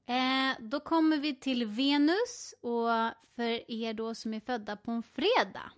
Eh, 0.05 0.51
då 0.59 0.79
kommer 0.79 1.17
vi 1.17 1.35
till 1.35 1.65
Venus 1.65 2.53
och 2.61 2.89
för 3.35 3.71
er 3.71 3.93
då 3.93 4.15
som 4.15 4.33
är 4.33 4.39
födda 4.39 4.75
på 4.75 4.91
en 4.91 5.03
fredag. 5.03 5.71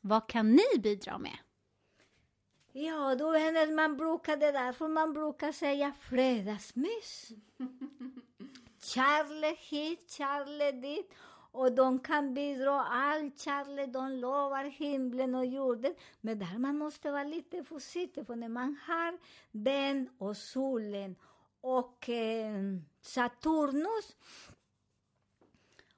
Vad 0.00 0.28
kan 0.28 0.52
ni 0.52 0.78
bidra 0.78 1.18
med? 1.18 1.38
Ja, 2.72 3.14
då 3.14 3.32
är 3.32 3.52
det 3.52 3.74
man 3.74 3.96
brukar 3.96 4.36
det 4.36 4.52
där, 4.52 4.72
för 4.72 4.88
man 4.88 5.12
brukar 5.12 5.52
säga 5.52 5.92
fredagsmys. 5.92 7.28
kärlek 8.82 9.58
hit, 9.58 10.10
kärlek 10.10 10.82
dit. 10.82 11.14
Och 11.52 11.72
de 11.72 11.98
kan 11.98 12.34
bidra 12.34 12.84
all 12.84 13.30
kärlek, 13.36 13.92
de 13.92 14.12
lovar 14.12 14.64
himlen 14.64 15.34
och 15.34 15.46
jorden. 15.46 15.94
Men 16.20 16.38
där 16.38 16.58
man 16.58 16.78
måste 16.78 17.10
vara 17.10 17.24
lite 17.24 17.64
försiktig, 17.64 18.26
för 18.26 18.36
när 18.36 18.48
man 18.48 18.76
har 18.86 19.18
den 19.50 20.08
och 20.18 20.36
solen 20.36 21.16
och 21.60 22.08
eh, 22.08 22.54
Saturnus, 23.02 24.16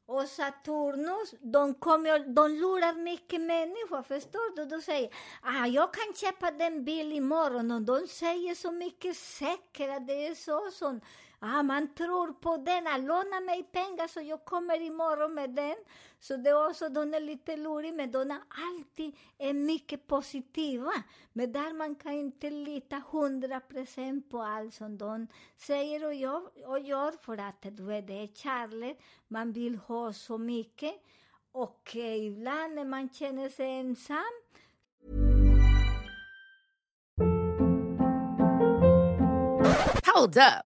och 0.06 0.28
Saturnus, 0.28 1.35
de, 1.40 1.75
kommer, 1.75 2.18
de 2.18 2.50
lurar 2.50 2.94
mycket 2.94 3.40
människor, 3.40 4.02
förstår 4.02 4.56
du? 4.56 4.64
De 4.64 4.82
säger, 4.82 5.11
ah, 5.42 5.66
jag 5.66 5.94
kan 5.94 6.14
köpa 6.14 6.50
den 6.50 6.85
bil 6.85 7.12
imorgon, 7.12 7.70
och 7.70 7.82
de 7.82 8.06
säger 8.06 8.54
så 8.54 8.70
mycket 8.70 9.16
säkert, 9.16 10.06
det 10.06 10.26
är 10.26 10.35
så 10.35 10.70
som, 10.70 11.00
ah, 11.38 11.62
man 11.62 11.95
tror 11.95 12.33
på 12.33 12.57
denna. 12.57 12.97
låna 12.97 13.40
mig 13.40 13.62
pengar 13.62 14.09
så 14.09 14.21
jag 14.21 14.45
kommer 14.45 14.80
imorgon 14.80 15.35
med 15.35 15.50
den. 15.50 15.76
Så 16.21 16.37
det 16.37 16.50
är 16.50 16.68
också, 16.68 16.88
de 16.88 17.14
är 17.14 17.21
lite 17.21 17.57
luriga, 17.57 17.92
men 17.92 18.11
de 18.11 18.30
är 18.30 18.40
alltid 18.49 19.16
är 19.38 19.52
mycket 19.52 20.07
positiva. 20.07 20.92
Men 21.33 21.52
där 21.52 21.73
man 21.73 21.95
kan 21.95 22.12
inte 22.12 22.50
lita 22.50 23.02
hundra 23.11 23.61
procent 23.61 24.30
på 24.30 24.42
allt 24.42 24.75
som 24.75 24.99
de 24.99 25.26
säger 25.57 26.07
och 26.07 26.14
gör, 26.14 26.68
och 26.68 26.80
gör 26.80 27.12
för 27.12 27.38
att 27.38 27.62
du 27.62 27.83
vet, 27.83 28.07
det 28.07 28.23
är 28.23 28.26
kärlek, 28.26 29.02
man 29.28 29.52
vill 29.52 29.76
ha 29.76 30.12
så 30.12 30.38
mycket. 30.38 30.95
Och 31.52 31.97
eh, 31.97 32.26
ibland 32.26 32.75
när 32.75 32.85
man 32.85 33.09
känner 33.09 33.49
sig 33.49 33.78
ensam, 33.78 34.25
Hold 40.14 40.37
up. 40.37 40.67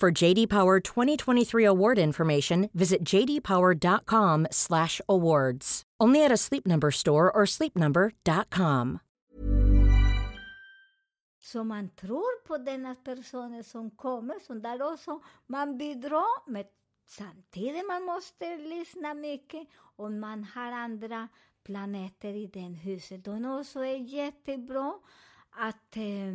For 0.00 0.12
JD 0.12 0.48
Power 0.48 0.80
2023 0.80 1.64
award 1.64 1.98
information, 1.98 2.70
visit 2.72 3.02
jdpower.com/awards. 3.02 5.82
Only 6.00 6.24
at 6.24 6.30
a 6.30 6.36
Sleep 6.36 6.64
Number 6.66 6.92
store 6.92 7.32
or 7.34 7.46
sleepnumber.com. 7.46 8.98
Så 11.40 11.64
man 11.64 11.88
tror 11.88 12.46
på 12.46 12.58
denna 12.58 12.94
personen 12.94 13.64
som 13.64 13.90
kommer, 13.90 14.38
som 14.46 14.62
där 14.62 14.92
också 14.92 15.20
man 15.46 15.78
bidrar 15.78 16.50
med 16.50 16.66
samtidigt 17.06 17.86
man 17.86 18.02
måste 18.02 18.56
lyssna 18.56 19.14
mycket 19.14 19.68
och 19.96 20.12
man 20.12 20.44
har 20.44 20.72
andra 20.72 21.28
planeter 21.64 22.28
i 22.28 22.46
den 22.46 22.74
huset. 22.74 23.24
De 23.24 23.58
också 23.60 23.80
är 23.80 23.96
jättebra 23.96 24.94
att 25.50 25.96
eh, 25.96 26.34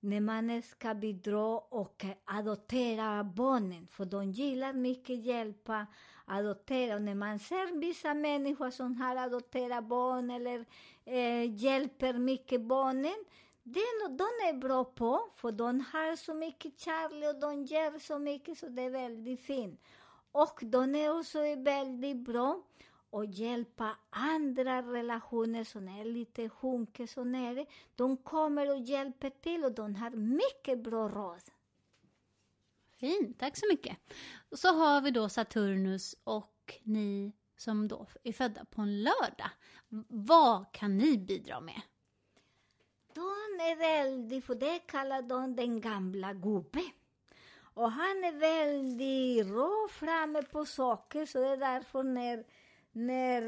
när 0.00 0.20
man 0.20 0.62
ska 0.62 0.94
bidra 0.94 1.58
och 1.58 2.04
adoptera 2.24 3.24
barnen, 3.24 3.86
för 3.86 4.04
de 4.04 4.32
gillar 4.32 4.72
mycket 4.72 5.24
hjälpa 5.24 5.86
adoptera. 6.28 6.94
Och 6.94 7.02
när 7.02 7.14
man 7.14 7.38
ser 7.38 7.80
vissa 7.80 8.14
människor 8.14 8.70
som 8.70 8.96
har 8.96 9.16
adopterat 9.16 9.84
barn 9.84 10.30
eller 10.30 10.64
eh, 11.04 11.54
hjälper 11.54 12.12
mycket 12.12 12.60
barnen, 12.60 13.24
det 13.62 13.80
de 14.08 14.48
är 14.48 14.52
bra 14.52 14.84
på, 14.84 15.20
för 15.36 15.52
de 15.52 15.80
har 15.92 16.16
så 16.16 16.34
mycket 16.34 16.80
kärlek 16.80 17.34
och 17.34 17.40
de 17.40 17.64
ger 17.64 17.98
så 17.98 18.18
mycket, 18.18 18.58
så 18.58 18.68
det 18.68 18.82
är 18.82 18.90
väldigt 18.90 19.40
fint. 19.40 19.80
Och 20.32 20.60
de 20.62 20.94
är 20.94 21.18
också 21.18 21.38
väldigt 21.56 22.16
bra 22.16 22.62
att 23.10 23.38
hjälpa 23.38 23.96
andra 24.10 24.82
relationer 24.82 25.64
som 25.64 25.88
är 25.88 26.04
lite 26.04 26.48
sjunker 26.48 27.06
så 27.06 27.24
nere. 27.24 27.66
De 27.96 28.16
kommer 28.16 28.70
och 28.70 28.78
hjälper 28.78 29.30
till 29.30 29.64
och 29.64 29.72
de 29.72 29.94
har 29.94 30.10
mycket 30.10 30.82
bra 30.82 31.08
råd. 31.08 31.42
Fint, 32.96 33.38
tack 33.38 33.56
så 33.56 33.66
mycket. 33.70 33.96
Och 34.50 34.58
så 34.58 34.68
har 34.68 35.00
vi 35.00 35.10
då 35.10 35.28
Saturnus 35.28 36.16
och 36.24 36.74
ni 36.82 37.32
som 37.56 37.88
då 37.88 38.06
är 38.22 38.32
födda 38.32 38.64
på 38.64 38.82
en 38.82 39.02
lördag. 39.02 39.50
Vad 40.08 40.72
kan 40.72 40.96
ni 40.96 41.18
bidra 41.18 41.60
med? 41.60 41.80
De 43.14 43.64
är 43.64 43.76
väldigt, 43.76 44.44
för 44.44 44.54
det 44.54 44.78
kallar 44.78 45.22
de 45.22 45.56
den 45.56 45.80
gamla 45.80 46.32
gubben. 46.32 46.90
Och 47.78 47.92
han 47.92 48.24
är 48.24 48.32
väldigt 48.32 49.46
rå 49.46 49.88
framme 49.90 50.42
på 50.42 50.64
saker, 50.64 51.26
så 51.26 51.38
det 51.38 51.48
är 51.48 51.56
därför 51.56 52.02
när, 52.02 52.44
när 52.98 53.42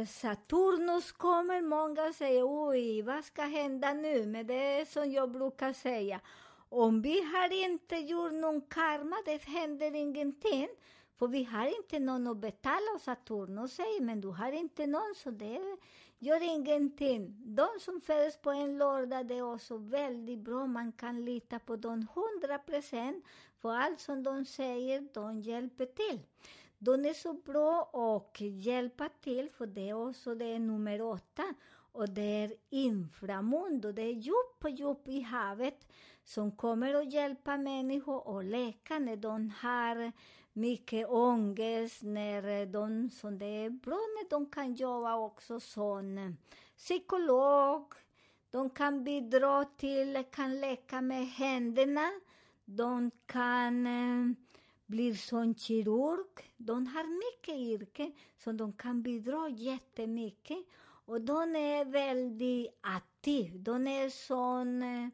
eh, 0.00 0.06
Saturnus 0.06 1.12
kommer, 1.12 1.62
många 1.62 2.12
säger 2.12 2.42
oj, 2.46 3.02
vad 3.02 3.24
ska 3.24 3.42
hända 3.42 3.92
nu? 3.92 4.26
Men 4.26 4.46
det 4.46 4.80
är 4.80 4.84
som 4.84 5.12
jag 5.12 5.30
brukar 5.30 5.72
säga, 5.72 6.20
om 6.68 7.02
vi 7.02 7.22
har 7.22 7.64
inte 7.64 7.96
gjort 7.96 8.32
någon 8.32 8.60
karma, 8.60 9.16
det 9.24 9.42
händer 9.42 9.94
ingenting. 9.94 10.68
För 11.18 11.28
vi 11.28 11.44
har 11.44 11.76
inte 11.76 11.98
någon 11.98 12.26
att 12.26 12.36
betala 12.36 12.92
och 12.94 13.00
Saturnus 13.00 13.74
säger, 13.74 14.00
men 14.00 14.20
du 14.20 14.28
har 14.28 14.52
inte 14.52 14.86
någon, 14.86 15.14
så 15.16 15.30
det 15.30 15.60
gör 16.18 16.42
ingenting. 16.42 17.36
De 17.44 17.68
som 17.80 18.00
föds 18.00 18.36
på 18.36 18.50
en 18.50 18.78
lördag, 18.78 19.26
det 19.26 19.34
är 19.34 19.54
också 19.54 19.76
väldigt 19.76 20.38
bra. 20.38 20.66
Man 20.66 20.92
kan 20.92 21.24
lita 21.24 21.58
på 21.58 21.76
dem 21.76 22.06
100 22.42 22.58
procent, 22.58 23.24
för 23.58 23.74
allt 23.74 24.00
som 24.00 24.22
de 24.22 24.44
säger, 24.44 25.08
de 25.12 25.40
hjälper 25.40 25.86
till. 25.86 26.20
De 26.78 27.04
är 27.04 27.14
så 27.14 27.32
bra 27.32 27.82
och 27.92 28.40
hjälpa 28.40 29.08
till, 29.20 29.50
för 29.50 29.66
det 29.66 29.88
är 29.88 30.08
också 30.08 30.34
det 30.34 30.44
är 30.44 30.58
nummer 30.58 31.02
åtta. 31.02 31.54
Och 31.92 32.08
det 32.08 32.44
är 32.44 32.54
inframundo, 32.70 33.92
det 33.92 34.02
är 34.02 34.12
djup 34.12 34.64
och 34.64 34.70
djup 34.70 35.08
i 35.08 35.20
havet 35.20 35.88
som 36.24 36.52
kommer 36.56 36.94
att 36.94 37.12
hjälpa 37.12 37.56
människor 37.56 38.38
att 38.38 38.44
läka 38.44 38.98
när 38.98 39.16
de 39.16 39.50
har 39.60 40.12
mycket 40.52 41.08
ångest, 41.08 42.02
när 42.02 42.66
de, 42.66 43.10
som 43.10 43.38
det 43.38 43.46
är 43.46 43.70
bra 43.70 43.96
när 43.96 44.30
de 44.30 44.50
kan 44.50 44.74
jobba 44.74 45.16
också 45.16 45.60
som 45.60 46.36
psykolog. 46.76 47.94
De 48.50 48.70
kan 48.70 49.04
bidra 49.04 49.64
till, 49.64 50.24
kan 50.32 50.60
läka 50.60 51.00
med 51.00 51.26
händerna. 51.26 52.10
De 52.64 53.10
kan 53.26 53.86
eh, 53.86 54.34
blir 54.88 55.14
som 55.14 55.54
kirurg. 55.54 56.52
De 56.56 56.86
har 56.86 57.04
mycket 57.04 57.54
yrke, 57.54 58.12
så 58.38 58.52
de 58.52 58.72
kan 58.72 59.02
bidra 59.02 59.48
jättemycket. 59.48 60.58
Och 61.06 61.20
de 61.20 61.56
är 61.56 61.84
väldigt 61.84 62.78
aktiva. 62.80 63.58
De 63.58 63.86
är 63.86 64.10
som, 64.10 64.82
eh, 64.82 65.08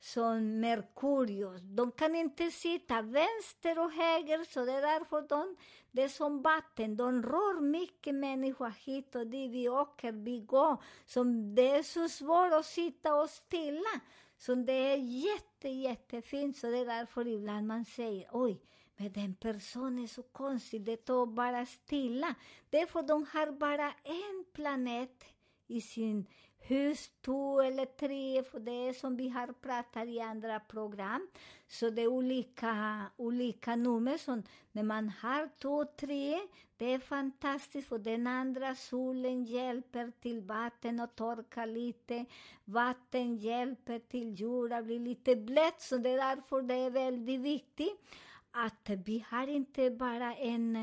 som 0.00 0.60
Merkurius. 0.60 1.60
De 1.62 1.92
kan 1.92 2.14
inte 2.16 2.50
sitta 2.50 3.02
vänster 3.02 3.78
och 3.78 3.92
höger, 3.92 4.44
så 4.44 4.64
det 4.64 4.72
är 4.72 4.82
därför 4.82 5.28
de, 5.28 5.56
det 5.90 6.02
är 6.02 6.08
som 6.08 6.42
vatten. 6.42 6.96
De 6.96 7.22
rör 7.22 7.60
mycket 7.60 8.14
människor 8.14 8.72
hit 8.84 9.14
och 9.14 9.26
dit. 9.26 9.50
Vi 9.50 9.68
åker, 9.68 10.12
vi 10.12 10.40
går. 10.40 10.76
Så 11.06 11.24
det 11.54 11.70
är 11.70 11.82
så 11.82 12.08
svårt 12.08 12.52
att 12.52 12.66
sitta 12.66 13.14
och 13.14 13.30
stilla. 13.30 14.00
Så 14.38 14.54
det 14.54 14.92
är 14.92 14.96
jätte, 14.96 15.68
jättefint. 15.68 16.56
Så 16.56 16.66
det 16.66 16.78
är 16.78 16.86
därför 16.86 17.26
ibland 17.26 17.66
man 17.66 17.84
säger 17.84 18.28
oj, 18.32 18.60
men 18.96 19.12
den 19.12 19.34
personen 19.34 19.98
är 19.98 20.06
så 20.06 20.22
konstig, 20.22 20.82
det 20.82 20.96
tar 20.96 21.26
bara 21.26 21.66
stilla. 21.66 22.34
Därför 22.70 23.02
de 23.02 23.26
har 23.32 23.52
bara 23.52 23.92
en 24.04 24.44
planet 24.52 25.24
i 25.66 25.80
sin 25.80 26.26
hus, 26.58 27.10
två 27.20 27.60
eller 27.60 27.84
tre, 27.84 28.42
för 28.42 28.60
det 28.60 28.88
är 28.88 28.92
som 28.92 29.16
vi 29.16 29.28
har 29.28 29.46
pratat 29.46 30.08
i 30.08 30.20
andra 30.20 30.60
program. 30.60 31.28
Så 31.68 31.90
det 31.90 32.02
är 32.02 32.06
olika, 32.06 33.02
olika 33.16 33.76
nummer. 33.76 34.18
Så 34.18 34.42
när 34.72 34.82
man 34.82 35.08
har 35.08 35.48
två, 35.58 35.84
tre, 35.84 36.38
det 36.76 36.94
är 36.94 36.98
fantastiskt, 36.98 37.88
för 37.88 37.98
den 37.98 38.26
andra 38.26 38.74
solen 38.74 39.44
hjälper 39.44 40.12
till 40.20 40.40
vatten 40.40 41.00
och 41.00 41.16
torka 41.16 41.66
lite. 41.66 42.24
Vatten 42.64 43.36
hjälper 43.36 43.98
till 43.98 44.40
jorden 44.40 44.84
blir 44.84 45.00
lite 45.00 45.36
blött, 45.36 45.80
så 45.80 45.96
det 45.96 46.10
är 46.10 46.36
därför 46.36 46.62
det 46.62 46.74
är 46.74 46.90
väldigt 46.90 47.40
viktigt 47.40 48.00
att 48.56 48.90
vi 49.04 49.24
har 49.28 49.46
inte 49.46 49.90
bara 49.90 50.34
en, 50.34 50.76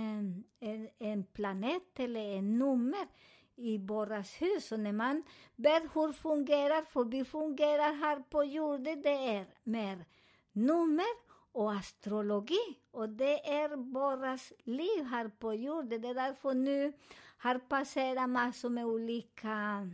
en, 0.59 0.89
en 0.99 1.23
planet 1.23 1.99
eller 1.99 2.37
en 2.37 2.59
nummer 2.59 3.07
i 3.55 3.77
våra 3.77 4.23
hus. 4.39 4.71
Och 4.71 4.79
när 4.79 4.91
man 4.91 5.23
vet 5.55 5.83
hur 5.95 6.07
det 6.07 6.13
fungerar, 6.13 6.81
för 6.81 7.03
vi 7.03 7.25
fungerar 7.25 7.93
här 7.93 8.19
på 8.29 8.43
jorden, 8.43 9.01
det 9.01 9.35
är 9.35 9.45
mer 9.63 10.05
nummer 10.51 11.13
och 11.51 11.73
astrologi. 11.73 12.79
Och 12.91 13.09
det 13.09 13.49
är 13.49 13.69
våra 13.93 14.37
liv 14.63 15.03
här 15.03 15.27
på 15.27 15.53
jorden. 15.53 16.01
Det 16.01 16.07
är 16.07 16.13
därför 16.13 16.53
nu 16.53 16.93
har 17.37 17.59
passerat 17.59 18.29
massor 18.29 18.69
med 18.69 18.85
olika 18.85 19.89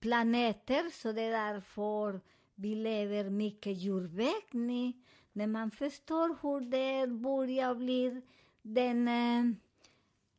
planeter, 0.00 0.90
så 0.90 1.12
det 1.12 1.22
är 1.22 1.52
därför 1.52 2.20
vi 2.54 2.74
lever 2.74 3.30
mycket 3.30 3.82
jordbävning 3.82 5.05
när 5.36 5.46
man 5.46 5.70
förstår 5.70 6.36
hur 6.42 6.60
det 6.60 7.06
börjar 7.06 7.74
bli 7.74 8.22
den 8.62 9.08
eh, 9.08 9.56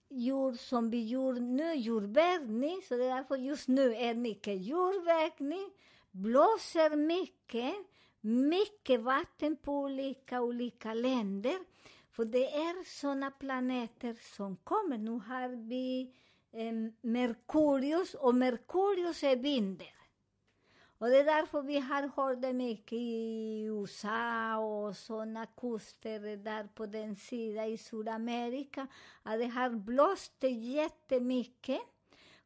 jord 0.09 0.59
som 0.59 0.89
vi 0.89 1.05
gör 1.05 1.33
nu, 1.33 1.73
jordbävning, 1.73 2.81
så 2.87 2.97
det 2.97 3.05
är 3.05 3.15
därför 3.15 3.35
just 3.35 3.67
nu 3.67 3.95
är 3.95 4.13
mycket 4.13 4.65
jordbävning, 4.65 5.71
blåser 6.11 6.95
mycket, 6.95 7.73
mycket 8.21 9.01
vatten 9.01 9.55
på 9.55 9.79
olika, 9.79 10.41
olika 10.41 10.93
länder. 10.93 11.57
För 12.11 12.25
det 12.25 12.55
är 12.55 12.99
sådana 12.99 13.31
planeter 13.31 14.17
som 14.35 14.55
kommer. 14.55 14.97
Nu 14.97 15.11
har 15.11 15.67
vi 15.67 16.13
eh, 16.51 16.73
Merkurius, 17.01 18.13
och 18.13 18.35
Merkurius 18.35 19.23
är 19.23 19.35
vinden. 19.35 19.96
Och 20.99 21.07
det 21.09 21.19
är 21.19 21.23
därför 21.23 21.61
vi 21.61 21.79
har 21.79 22.11
hört 22.15 22.41
det 22.41 22.53
mycket 22.53 22.93
i 22.93 23.63
USA 23.63 24.57
och 24.57 24.95
sådana 24.95 25.45
kuster 25.45 26.37
där 26.37 26.67
på 26.75 26.85
den 26.85 27.15
sidan 27.15 27.65
i 27.65 27.77
Sydamerika, 27.77 28.87
att 29.23 29.39
det 29.39 29.45
har 29.45 29.69
blåst 29.69 30.43
jättemycket. 30.49 31.81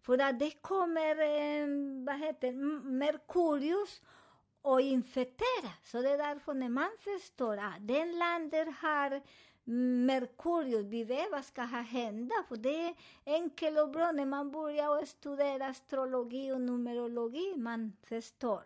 För 0.01 0.21
att 0.21 0.39
det 0.39 0.51
kommer, 0.61 1.19
eh, 1.19 1.67
vad 2.05 2.19
heter 2.19 2.51
Merkurius 2.83 4.01
och 4.61 4.81
infektera. 4.81 5.71
Så 5.83 6.01
det 6.01 6.17
den 7.79 8.19
landet 8.19 8.67
har 8.81 9.21
Merkurius, 9.73 10.85
vi 10.85 11.03
vet 11.03 11.31
vad 11.31 11.45
ska 11.45 11.61
hända, 11.61 12.35
för 12.47 12.55
det 12.55 12.85
är 12.85 12.95
enkelt 13.25 13.79
och 13.79 13.89
bra 13.89 14.11
när 14.11 14.25
man 14.25 14.51
börjar 14.51 15.05
studera 15.05 15.65
astrologi 15.65 16.51
och 16.51 16.61
numerologi, 16.61 17.53
man 17.57 17.93
förstår. 18.03 18.63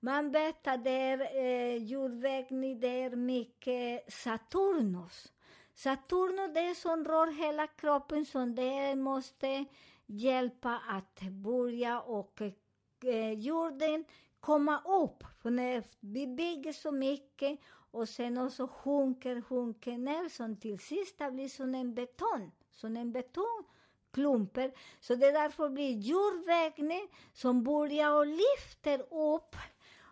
Man 0.00 0.30
vet 0.30 0.66
att 0.66 0.84
det 0.84 0.90
är 0.90 1.36
eh, 1.36 1.76
jordvägning, 1.76 2.80
det 2.80 3.02
är 3.02 3.16
mycket 3.16 4.12
Saturnus. 4.12 5.32
Saturnus 5.74 6.50
det 6.54 6.60
är 6.60 6.74
som 6.74 7.04
rör 7.04 7.26
hela 7.26 7.66
kroppen 7.66 8.26
som 8.26 8.54
det 8.54 8.94
måste 8.94 9.64
hjälpa 10.06 10.80
att 10.88 11.20
börja 11.20 12.00
och 12.00 12.42
eh, 13.04 13.32
jorden 13.32 14.04
komma 14.40 14.82
upp. 14.84 15.24
För 15.42 15.50
när 15.50 15.84
vi 16.00 16.26
bygger 16.26 16.72
så 16.72 16.92
mycket 16.92 17.60
och 17.92 18.08
sen 18.08 18.38
också 18.38 18.66
sjunker, 18.66 19.40
sjunker 19.40 19.98
ner 19.98 20.28
som 20.28 20.56
till 20.56 20.78
sist 20.78 21.18
det 21.18 21.30
blir 21.30 21.48
som 21.48 21.74
en 21.74 21.94
betong, 21.94 22.52
som 22.70 22.96
en 22.96 23.12
betongklumper. 23.12 24.72
Så 25.00 25.14
det 25.14 25.30
därför 25.30 25.68
blir 25.68 25.98
jordvägning 25.98 27.08
som 27.32 27.64
börjar 27.64 28.12
och 28.12 28.26
lyfter 28.26 29.00
upp 29.14 29.56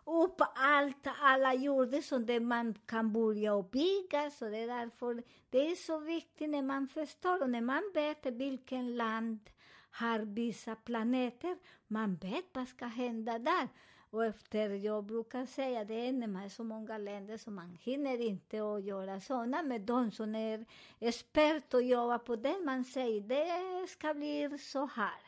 upp 0.04 0.40
allt, 0.54 1.06
alla 1.20 1.54
jordar 1.54 2.00
som 2.00 2.26
det 2.26 2.40
man 2.40 2.74
kan 2.86 3.12
börja 3.12 3.54
och 3.54 3.64
bygga. 3.64 4.30
Så 4.30 4.44
det 4.44 4.58
är 4.58 4.66
därför 4.66 5.22
det 5.50 5.70
är 5.70 5.74
så 5.74 5.98
viktigt 5.98 6.50
när 6.50 6.62
man 6.62 6.88
förstår 6.88 7.42
och 7.42 7.50
när 7.50 7.60
man 7.60 7.90
vet 7.94 8.26
vilken 8.26 8.96
land 8.96 9.50
har 9.90 10.18
vissa 10.18 10.74
planeter, 10.74 11.56
man 11.86 12.16
vet 12.16 12.44
vad 12.52 12.68
ska 12.68 12.86
hända 12.86 13.38
där. 13.38 13.68
Och 14.10 14.24
efter, 14.24 14.70
jag 14.70 15.04
brukar 15.04 15.46
säga 15.46 15.84
det, 15.84 16.08
är 16.08 16.12
när 16.12 16.26
man 16.26 16.42
är 16.42 16.48
så 16.48 16.64
många 16.64 16.98
länder 16.98 17.36
så 17.36 17.50
man 17.50 17.78
hinner 17.80 18.20
inte 18.20 18.62
att 18.62 18.84
göra 18.84 19.20
sådana, 19.20 19.62
men 19.62 19.86
de 19.86 20.10
som 20.10 20.34
är 20.34 20.64
experter 20.98 21.78
och 21.78 21.84
jobbar 21.84 22.18
på 22.18 22.36
det, 22.36 22.58
man 22.64 22.84
säger 22.84 23.20
det 23.20 23.88
ska 23.88 24.14
bli 24.14 24.58
så 24.58 24.86
här. 24.86 25.20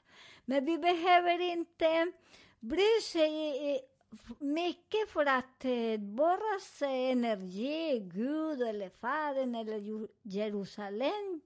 Men 0.45 0.65
vi 0.65 0.79
behöver 0.79 1.41
inte 1.41 2.13
bry 2.61 3.01
sig 3.03 3.81
mycket 4.39 5.11
för 5.11 5.27
att 5.27 5.65
eh, 5.65 6.01
vår 6.01 6.39
energi, 6.87 8.01
Gud 8.01 8.63
eller 8.63 8.89
Fadern 8.89 9.55
eller 9.55 10.09
Jerusalem, 10.23 11.41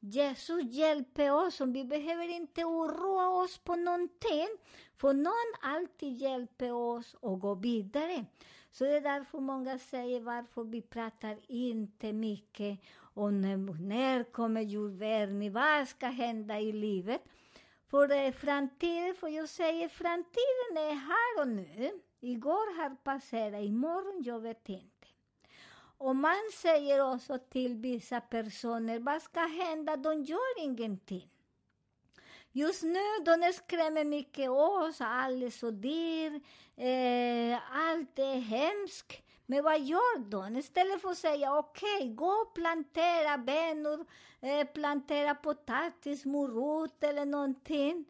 Jesus 0.00 0.62
hjälper 0.64 1.30
oss 1.30 1.60
och 1.60 1.74
vi 1.74 1.84
behöver 1.84 2.28
inte 2.28 2.64
oroa 2.64 3.28
oss 3.28 3.58
på 3.58 3.76
någonting, 3.76 4.48
för 4.98 5.12
någon 5.12 5.54
alltid 5.60 6.12
hjälper 6.12 6.72
oss 6.72 7.16
att 7.22 7.40
gå 7.40 7.54
vidare. 7.54 8.24
Så 8.70 8.84
det 8.84 8.96
är 8.96 9.00
därför 9.00 9.38
många 9.38 9.78
säger 9.78 10.20
varför 10.20 10.64
vi 10.64 10.82
pratar 10.82 11.36
inte 11.46 12.12
mycket 12.12 12.78
om 13.14 13.40
när, 13.40 13.56
när 13.80 14.24
kommer 14.24 14.60
jordvärvning, 14.60 15.52
vad 15.52 15.88
ska 15.88 16.06
hända 16.06 16.60
i 16.60 16.72
livet. 16.72 17.22
För 17.90 18.12
eh, 18.12 18.32
framtiden, 18.32 19.14
för 19.14 19.28
jag 19.28 19.48
säger 19.48 19.88
framtiden 19.88 20.76
är 20.76 20.94
här 20.94 21.42
och 21.42 21.48
nu. 21.48 22.00
Igår 22.20 22.76
har 22.76 22.96
passerat, 23.04 23.64
imorgon 23.64 24.22
jag 24.22 24.40
vet 24.40 24.68
inte. 24.68 25.06
Och 25.98 26.16
man 26.16 26.50
säger 26.52 27.12
också 27.12 27.38
till 27.38 27.74
vissa 27.74 28.20
personer, 28.20 28.98
vad 28.98 29.22
ska 29.22 29.40
hända? 29.40 29.96
De 29.96 30.24
gör 30.24 30.62
ingenting. 30.64 31.30
Just 32.52 32.82
nu, 32.82 33.00
de 33.24 33.52
skrämmer 33.52 34.04
mycket 34.04 34.50
oss, 34.50 35.00
allt 35.00 35.42
är 35.42 35.50
så 35.50 35.70
dyrt, 35.70 36.42
eh, 36.76 37.78
allt 37.88 38.18
är 38.18 38.40
hemskt. 38.40 39.22
Men 39.46 39.64
vad 39.64 39.80
gör 39.80 40.18
de? 40.18 40.56
Istället 40.56 41.02
för 41.02 41.10
att 41.10 41.18
säga 41.18 41.58
okej, 41.58 41.96
okay, 41.96 42.14
gå 42.14 42.26
och 42.26 42.54
plantera 42.54 43.38
bönor, 43.38 44.06
eh, 44.40 44.66
plantera 44.66 45.34
potatis, 45.34 46.24
morot 46.24 47.04
eller 47.04 47.24
någonting. 47.24 48.04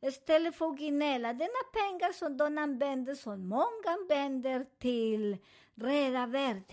Istället 0.00 0.54
för 0.56 0.66
att 0.66 0.78
gnälla, 0.78 1.32
denna 1.32 1.62
pengar 1.72 2.12
som 2.12 2.36
de 2.36 2.58
använder, 2.58 3.14
som 3.14 3.48
många 3.48 3.98
använder 4.00 4.66
till 4.78 5.36
rädda 5.74 6.26
världen. 6.26 6.64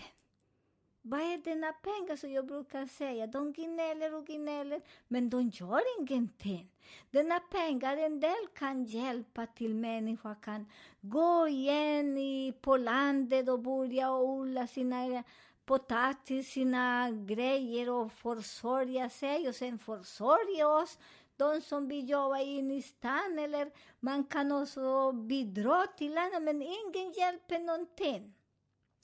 Vad 1.02 1.20
är 1.20 1.38
denna 1.38 1.72
pengar 1.72 2.16
som 2.16 2.32
jag 2.32 2.46
brukar 2.46 2.86
säga? 2.86 3.26
De 3.26 3.52
gnäller 3.52 4.14
och 4.14 4.26
gnäller, 4.26 4.80
men 5.08 5.30
de 5.30 5.48
gör 5.48 5.82
ingenting. 6.00 6.70
Denna 7.10 7.40
pengar, 7.40 7.96
en 7.96 8.20
del 8.20 8.46
kan 8.54 8.84
hjälpa 8.84 9.46
till 9.46 9.74
människor, 9.74 10.34
kan 10.42 10.66
gå 11.00 11.48
igen 11.48 12.18
i, 12.18 12.54
på 12.60 12.76
landet 12.76 13.48
och 13.48 13.60
börja 13.60 14.12
odla 14.12 14.66
sina 14.66 15.24
potatis, 15.64 16.52
sina 16.52 17.10
grejer 17.10 17.90
och 17.90 18.12
försörja 18.12 19.10
sig 19.10 19.48
och 19.48 19.54
sen 19.54 19.78
försörja 19.78 20.68
oss 20.68 20.98
de 21.36 21.60
som 21.60 21.88
vill 21.88 22.08
jobba 22.08 22.38
in 22.38 22.70
i 22.70 22.82
stan, 22.82 23.38
eller 23.38 23.70
man 24.00 24.24
kan 24.24 24.52
också 24.52 25.12
bidra 25.12 25.86
till 25.86 26.18
annat, 26.18 26.42
men 26.42 26.62
ingen 26.62 27.12
hjälper 27.12 27.58
någonting. 27.58 28.34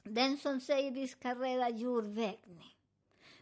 Den 0.09 0.39
som 0.39 0.61
säger 0.61 0.91
vi 0.91 1.09
ska 1.09 1.35
rädda 1.35 1.69
jordvägning. 1.69 2.77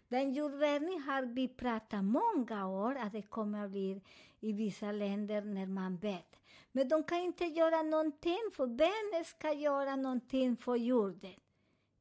Den 0.09 0.33
jordvägning 0.33 1.01
har 1.01 1.23
vi 1.23 1.49
pratat 1.49 2.05
många 2.05 2.69
år 2.69 2.97
att 2.97 3.13
det 3.13 3.23
kommer 3.23 3.65
att 3.65 3.71
bli 3.71 4.01
i 4.41 4.53
vissa 4.53 4.93
länder 4.93 5.43
när 5.43 5.67
man 5.67 5.97
vet. 5.97 6.37
Men 6.73 6.89
de 6.89 7.05
kan 7.05 7.19
inte 7.19 7.45
göra 7.45 7.83
någonting, 7.83 8.51
för 8.53 8.67
vem 8.67 9.25
ska 9.25 9.53
göra 9.53 9.97
någonting 9.97 10.57
för 10.57 10.77
jorden? 10.77 11.35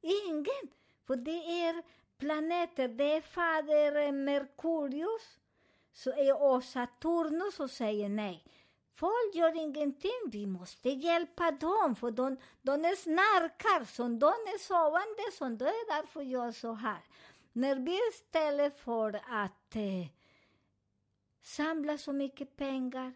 Ingen! 0.02 0.72
För 1.08 1.16
det 1.16 1.62
är 1.62 1.84
planeter, 2.18 2.88
det 2.88 3.14
är 3.14 3.22
fader 3.22 4.12
Merkurius 4.12 5.38
och 6.06 6.60
e 6.60 6.62
Saturnus 6.62 7.56
som 7.56 7.70
säger 7.70 8.06
e 8.06 8.10
nej. 8.10 8.44
Folk 8.96 9.36
gör 9.36 9.56
ingenting, 9.56 10.22
vi 10.32 10.46
måste 10.46 10.90
hjälpa 10.90 11.52
dem, 11.52 11.96
för 11.96 12.12
de, 12.12 12.38
de 12.62 12.86
är 12.86 12.96
snarkar, 12.96 13.86
som 13.86 14.20
de 14.20 14.28
är 14.28 14.60
sovande, 14.60 15.32
som 15.38 15.58
det 15.58 15.66
är 15.66 16.02
därför 16.02 16.22
jag 16.22 16.30
gör 16.30 16.52
så 16.52 16.74
här. 16.74 17.00
När 17.54 17.76
vi 17.76 18.00
istället 18.12 18.80
för 18.80 19.22
att 19.30 19.76
eh, 19.76 20.08
samla 21.42 21.98
så 21.98 22.14
mycket 22.14 22.56
pengar, 22.56 23.14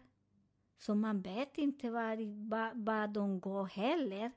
så 0.78 0.94
man 0.94 1.22
vet 1.22 1.58
inte 1.58 1.90
var, 1.90 2.84
vad 2.84 3.10
de 3.10 3.40
går 3.40 3.64
heller, 3.64 4.32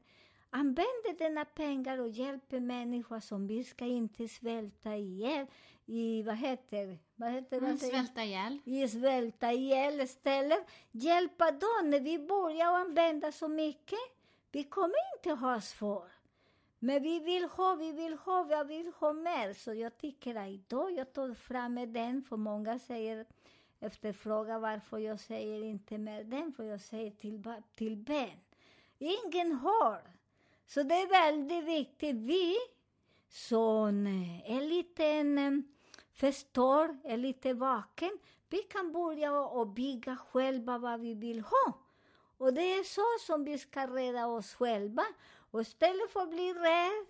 använder 0.51 1.17
denna 1.17 1.45
pengar 1.45 1.97
och 1.97 2.09
hjälper 2.09 2.59
människor 2.59 3.19
som 3.19 3.47
vi 3.47 3.63
ska 3.63 3.85
inte 3.85 4.27
svälta 4.27 4.95
ihjäl 4.95 5.47
i, 5.85 6.23
vad 6.23 6.35
heter, 6.35 6.97
vad 7.15 7.31
heter 7.31 7.57
Mm, 7.57 7.71
det? 7.71 7.77
svälta 7.77 8.23
ihjäl. 8.23 8.59
I 8.65 8.87
svälta 8.87 9.51
ihjäl 9.51 10.01
istället. 10.01 10.67
Hjälpa 10.91 11.51
dem 11.51 11.89
när 11.89 11.99
vi 11.99 12.19
börjar 12.19 12.73
använda 12.73 13.31
så 13.31 13.47
mycket. 13.47 13.99
Vi 14.51 14.63
kommer 14.63 14.95
inte 15.17 15.29
ha 15.31 15.61
svårt. 15.61 16.11
Men 16.79 17.03
vi 17.03 17.19
vill 17.19 17.43
ha, 17.43 17.75
vi 17.75 17.91
vill 17.91 18.13
ha, 18.13 18.43
vi 18.43 18.63
vill 18.77 18.91
ha 18.99 19.13
mer. 19.13 19.53
Så 19.53 19.73
jag 19.73 19.97
tycker 19.97 20.35
att 20.35 20.49
idag 20.49 20.91
jag 20.91 21.13
tar 21.13 21.33
fram 21.33 21.73
med 21.73 21.89
den, 21.89 22.23
för 22.23 22.37
många 22.37 22.79
säger 22.79 23.25
efterfrågar 23.79 24.59
varför 24.59 24.97
jag 24.97 25.19
säger 25.19 25.63
inte 25.63 25.97
mer 25.97 26.23
den, 26.23 26.53
för 26.53 26.63
jag 26.63 26.81
säger 26.81 27.11
till, 27.11 27.43
till 27.75 27.97
Ben. 27.97 28.39
Ingen 28.97 29.51
har. 29.51 30.01
Så 30.73 30.83
det 30.83 30.95
är 30.95 31.07
väldigt 31.07 31.63
viktigt. 31.63 32.15
Vi 32.15 32.57
som 33.29 34.07
eh, 34.07 34.51
är 34.51 34.61
lite 34.61 35.63
förstår, 36.13 36.97
är 37.03 37.17
lite 37.17 37.53
vaken, 37.53 38.17
vi 38.49 38.57
kan 38.57 38.91
börja 38.91 39.39
och 39.39 39.67
bygga 39.67 40.17
själva 40.17 40.77
vad 40.77 40.99
vi 40.99 41.13
vill 41.13 41.39
ha. 41.39 41.73
Och 42.37 42.53
det 42.53 42.61
är 42.61 42.83
så 42.83 43.25
som 43.25 43.43
vi 43.43 43.57
ska 43.57 43.87
rädda 43.87 44.27
oss 44.27 44.53
själva. 44.53 45.03
Och 45.51 45.61
istället 45.61 46.11
för 46.11 46.19
att 46.19 46.29
bli 46.29 46.53
rädd, 46.53 47.05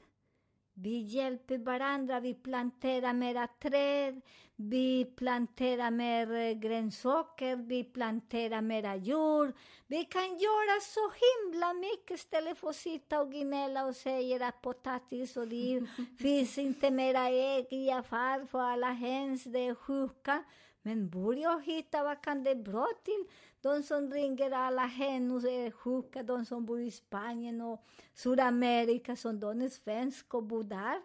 vi 0.74 1.00
hjälper 1.00 1.58
varandra, 1.58 2.20
vi 2.20 2.34
planterar 2.34 3.14
mera 3.14 3.48
träd, 3.48 4.22
vi 4.56 5.06
planterar 5.06 5.92
mer 5.92 6.54
grönsaker, 6.54 7.56
vi 7.56 7.84
planterar 7.84 8.62
mera 8.62 8.96
jord. 8.96 9.54
Vi 9.88 10.06
kan 10.06 10.24
göra 10.24 10.80
så 10.82 11.12
himla 11.26 11.74
mycket 11.74 12.12
istället 12.12 12.58
för 12.58 12.70
att 12.70 12.76
sitta 12.76 13.22
och 13.22 13.32
gnälla 13.32 13.86
och 13.86 13.96
säga 13.96 14.48
att 14.48 14.62
potatis 14.62 15.38
och 15.38 15.48
det 15.48 15.88
finns 16.20 16.58
inte 16.58 16.92
mera 16.92 17.30
ägg 17.30 17.68
i 17.72 17.92
affär 17.92 18.46
för 18.46 18.60
alla 18.60 18.94
höns, 18.94 19.44
det 19.44 19.60
är 19.60 19.76
sjuka. 19.76 20.44
Men 20.82 21.10
börja 21.10 21.58
hitta 21.58 22.04
vad 22.04 22.22
kan 22.22 22.44
det 22.44 22.56
bra 22.56 22.88
till 23.04 23.26
Eh, 23.64 23.72
de 23.72 23.84
som 23.84 24.12
ringer 24.12 24.52
alla 24.52 24.86
hönor 24.86 25.48
är 25.48 25.72
sjuka, 25.72 26.24
de 26.24 26.46
som 26.46 26.66
bor 26.66 26.80
i 26.80 26.92
Spanien 26.92 27.62
och 27.62 27.86
Sydamerika, 28.14 29.16
som 29.16 29.40
de 29.40 29.62
är 29.62 29.70
svenska 29.70 30.38
och 30.38 30.44
bor 30.44 30.64
där. 30.64 31.02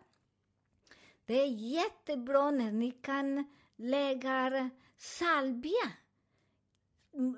Det 1.27 1.41
är 1.41 1.47
jättebra 1.47 2.51
när 2.51 2.73
ni 2.73 2.91
kan 2.91 3.45
lägga 3.77 4.71
salvia, 4.97 5.93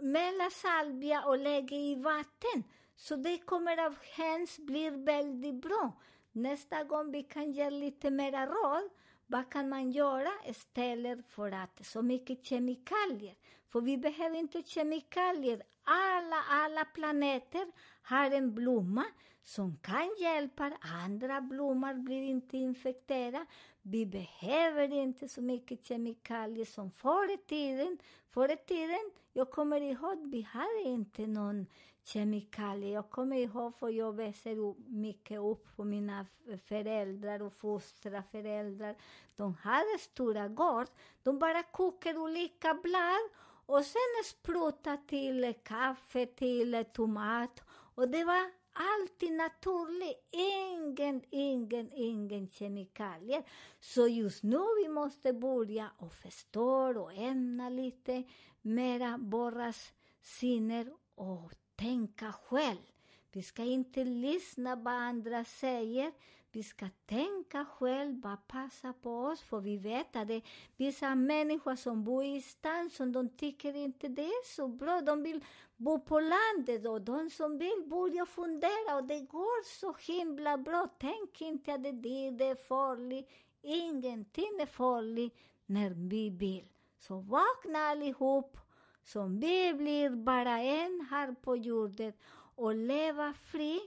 mellan 0.02 0.50
salvia 0.50 1.24
och 1.24 1.38
lägga 1.38 1.76
i 1.76 1.94
vatten. 1.94 2.64
Så 2.96 3.16
det 3.16 3.38
kommer 3.38 3.86
av 3.86 3.96
höns 4.16 4.58
blir 4.58 4.90
väldigt 4.90 5.54
bra. 5.54 5.92
Nästa 6.32 6.84
gång 6.84 7.12
vi 7.12 7.22
kan 7.22 7.52
ge 7.52 7.70
lite 7.70 8.10
mera 8.10 8.46
råd. 8.46 8.90
Vad 9.26 9.50
kan 9.50 9.68
man 9.68 9.90
göra 9.90 10.30
istället 10.46 11.26
för 11.28 11.52
att 11.52 11.86
så 11.86 12.02
mycket 12.02 12.44
kemikalier? 12.44 13.34
För 13.68 13.80
vi 13.80 13.96
behöver 13.96 14.36
inte 14.36 14.62
kemikalier. 14.62 15.62
Alla, 15.84 16.36
alla 16.50 16.84
planeter 16.84 17.66
har 18.02 18.30
en 18.30 18.54
blomma 18.54 19.04
som 19.42 19.76
kan 19.76 20.16
hjälpa 20.18 20.72
andra 20.80 21.40
blommor 21.40 21.94
blir 21.94 22.22
inte 22.22 22.56
infekterade. 22.56 23.46
Vi 23.82 24.06
behöver 24.06 24.92
inte 24.92 25.28
så 25.28 25.42
mycket 25.42 25.86
kemikalier 25.86 26.64
som 26.64 26.90
förr 26.90 27.34
i 27.34 27.36
tiden. 27.36 27.98
Förr 28.30 28.52
i 28.52 28.56
tiden, 28.56 29.10
jag 29.32 29.50
kommer 29.50 29.80
ihåg, 29.80 30.30
vi 30.30 30.42
hade 30.42 30.82
inte 30.82 31.26
någon 31.26 31.66
kemikalier. 32.04 32.94
Jag 32.94 33.10
kommer 33.10 33.36
ihåg, 33.36 33.74
för 33.74 33.88
jag 33.88 34.16
växer 34.16 34.58
upp 34.58 34.76
mycket 34.86 35.40
upp 35.40 35.76
på 35.76 35.84
mina 35.84 36.26
föräldrar 36.68 37.42
och 37.42 37.52
fostrarföräldrar. 37.52 38.96
De 39.36 39.54
hade 39.54 39.98
stora 40.00 40.48
gård. 40.48 40.86
De 41.22 41.38
bara 41.38 41.62
kokade 41.62 42.18
olika 42.18 42.74
blad 42.74 43.30
och 43.68 43.84
sen 43.84 44.24
spruta 44.24 44.96
till 44.96 45.54
kaffe, 45.62 46.26
till 46.26 46.84
tomat. 46.92 47.60
Och 47.70 48.08
det 48.08 48.24
var 48.24 48.50
alltid 48.72 49.32
naturligt. 49.32 50.28
Ingen, 50.30 51.22
ingen, 51.30 51.92
ingen 51.92 52.50
kemikalier. 52.50 53.42
Så 53.80 54.08
just 54.08 54.42
nu 54.42 54.60
vi 54.82 54.88
måste 54.88 55.32
börja 55.32 55.90
och 55.98 56.12
förstå 56.12 57.00
och 57.00 57.12
ämna 57.12 57.68
lite 57.68 58.22
mera 58.62 59.18
våras 59.20 59.92
sinner 60.22 60.92
och 61.14 61.52
tänka 61.76 62.32
själv. 62.32 62.86
Vi 63.32 63.42
ska 63.42 63.62
inte 63.62 64.04
lyssna 64.04 64.76
vad 64.76 64.94
andra 64.94 65.44
säger. 65.44 66.12
Vi 66.52 66.62
ska 66.62 66.88
tänka 67.06 67.64
själva, 67.64 68.36
passa 68.46 68.92
på 68.92 69.18
oss, 69.20 69.40
för 69.40 69.60
vi 69.60 69.76
vet 69.76 70.16
att 70.16 70.28
det 70.28 70.34
är 70.34 70.42
vissa 70.76 71.14
människor 71.14 71.76
som 71.76 72.04
bor 72.04 72.24
i 72.24 72.40
stan 72.42 72.90
som 72.90 73.12
de 73.12 73.28
tycker 73.28 73.76
inte 73.76 74.08
det 74.08 74.24
är 74.24 74.54
så 74.56 74.68
bra. 74.68 75.00
De 75.00 75.22
vill 75.22 75.44
bo 75.76 76.00
på 76.00 76.20
landet 76.20 76.86
och 76.86 77.02
de 77.02 77.30
som 77.30 77.58
vill 77.58 77.84
börja 77.86 78.26
fundera 78.26 78.96
och 78.96 79.04
det 79.04 79.20
går 79.20 79.64
så 79.64 79.94
himla 80.12 80.58
bra. 80.58 80.88
Tänk 80.98 81.40
inte 81.40 81.74
att 81.74 81.82
det, 81.82 81.92
det 82.30 82.44
är 82.44 82.68
farligt. 82.68 83.30
Ingenting 83.62 84.60
är 84.60 84.66
farligt 84.66 85.38
när 85.66 85.90
vi 85.90 86.30
vill. 86.30 86.68
Så 86.98 87.20
vakna 87.20 87.78
allihop, 87.78 88.56
som 89.04 89.40
vi 89.40 89.74
blir 89.74 90.10
bara 90.10 90.58
en 90.58 91.06
här 91.10 91.34
på 91.42 91.56
jorden 91.56 92.12
och 92.54 92.74
leva 92.74 93.34
fri 93.34 93.80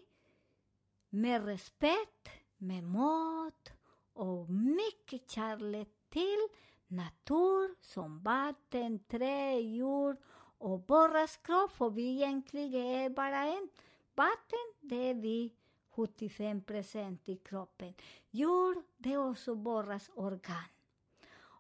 med 1.09 1.45
respekt, 1.45 2.29
med 2.61 2.83
mat 2.83 3.71
och 4.13 4.49
mycket 4.49 5.31
kärlek 5.31 5.87
till 6.09 6.47
natur 6.87 7.75
som 7.81 8.19
vatten, 8.19 8.99
trä, 8.99 9.59
jord 9.59 10.17
och 10.57 10.79
borras 10.79 11.37
kropp, 11.37 11.71
för 11.71 11.89
vi 11.89 12.11
egentligen 12.11 12.85
är 12.85 13.09
bara 13.09 13.43
en. 13.43 13.69
Vatten, 14.15 14.73
det 14.79 15.09
är 15.09 15.13
vi 15.13 15.53
75 15.89 16.63
procent 16.63 17.29
i 17.29 17.35
kroppen. 17.35 17.93
Jord, 18.29 18.77
det 18.97 19.13
är 19.13 19.29
också 19.29 19.55
borras 19.55 20.09
organ. 20.13 20.69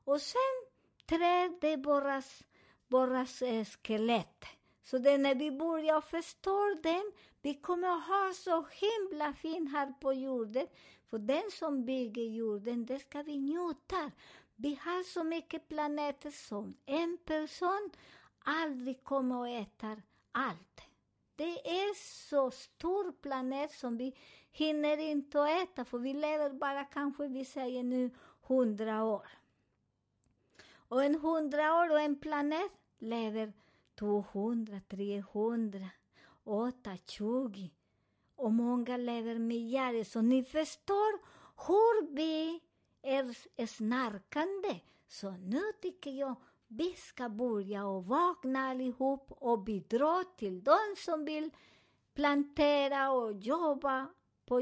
Och 0.03 0.21
sen 0.21 0.65
trä, 1.05 1.57
det 1.61 1.67
är 1.67 1.77
borras, 2.87 3.41
eh, 3.41 3.65
skelett. 3.65 4.45
Så 4.83 4.97
det 4.97 5.11
är 5.11 5.17
när 5.17 5.35
vi 5.35 5.51
börjar 5.51 6.01
förstå 6.01 6.75
den, 6.83 7.11
vi 7.41 7.53
kommer 7.53 7.87
att 7.87 8.07
ha 8.07 8.33
så 8.35 8.65
himla 8.71 9.33
fint 9.33 9.71
här 9.71 9.93
på 9.99 10.13
jorden. 10.13 10.67
För 11.09 11.19
den 11.19 11.51
som 11.51 11.85
bygger 11.85 12.23
jorden, 12.23 12.85
det 12.85 12.99
ska 12.99 13.21
vi 13.23 13.37
njuta. 13.37 14.11
Vi 14.55 14.79
har 14.81 15.03
så 15.03 15.23
mycket 15.23 15.67
planeter 15.67 16.31
som 16.31 16.73
en 16.85 17.17
person 17.25 17.89
aldrig 18.39 19.03
kommer 19.03 19.43
att 19.43 19.67
äta 19.67 20.01
allt. 20.31 20.81
Det 21.35 21.81
är 21.81 21.93
så 22.27 22.51
stor 22.51 23.11
planet 23.11 23.71
som 23.71 23.97
vi 23.97 24.15
hinner 24.51 24.97
inte 24.97 25.43
att 25.43 25.63
äta, 25.63 25.85
för 25.85 25.97
vi 25.97 26.13
lever 26.13 26.49
bara 26.49 26.83
kanske, 26.83 27.27
vi 27.27 27.45
säger 27.45 27.83
nu, 27.83 28.09
hundra 28.41 29.03
år. 29.03 29.27
Och 30.73 31.03
en 31.03 31.15
hundra 31.15 31.75
år 31.75 31.91
och 31.91 31.99
en 31.99 32.19
planet 32.19 32.71
lever 32.99 33.53
200, 33.95 34.81
300, 34.89 35.89
8, 36.43 36.97
20 37.07 37.71
och 38.35 38.51
många 38.53 38.97
lever 38.97 39.39
miljarder. 39.39 40.03
Så 40.03 40.21
ni 40.21 40.43
förstår 40.43 41.19
hur 41.67 42.15
vi 42.15 42.61
är 43.01 43.65
snarkande. 43.65 44.79
Så 45.07 45.31
nu 45.31 45.61
tycker 45.81 46.11
jag 46.11 46.35
vi 46.67 46.93
ska 46.93 47.29
börja 47.29 47.85
och 47.85 48.05
vakna 48.05 48.59
allihop 48.59 49.31
och 49.31 49.59
bidra 49.59 50.23
till 50.37 50.63
de 50.63 50.77
som 50.97 51.25
vill 51.25 51.51
plantera 52.13 53.11
och 53.11 53.33
jobba 53.33 54.07
på, 54.45 54.61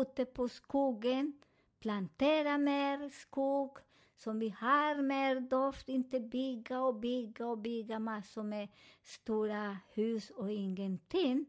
ute 0.00 0.24
på 0.24 0.48
skogen. 0.48 1.32
Plantera 1.80 2.58
mer 2.58 3.08
skog 3.08 3.78
som 4.24 4.38
vi 4.38 4.48
har 4.48 5.02
mer 5.02 5.40
doft, 5.40 5.88
inte 5.88 6.20
bygga 6.20 6.80
och 6.80 6.94
bygga 6.94 7.46
och 7.46 7.58
bygga 7.58 7.98
massor 7.98 8.42
med 8.42 8.68
stora 9.02 9.78
hus 9.92 10.30
och 10.30 10.50
ingenting. 10.50 11.46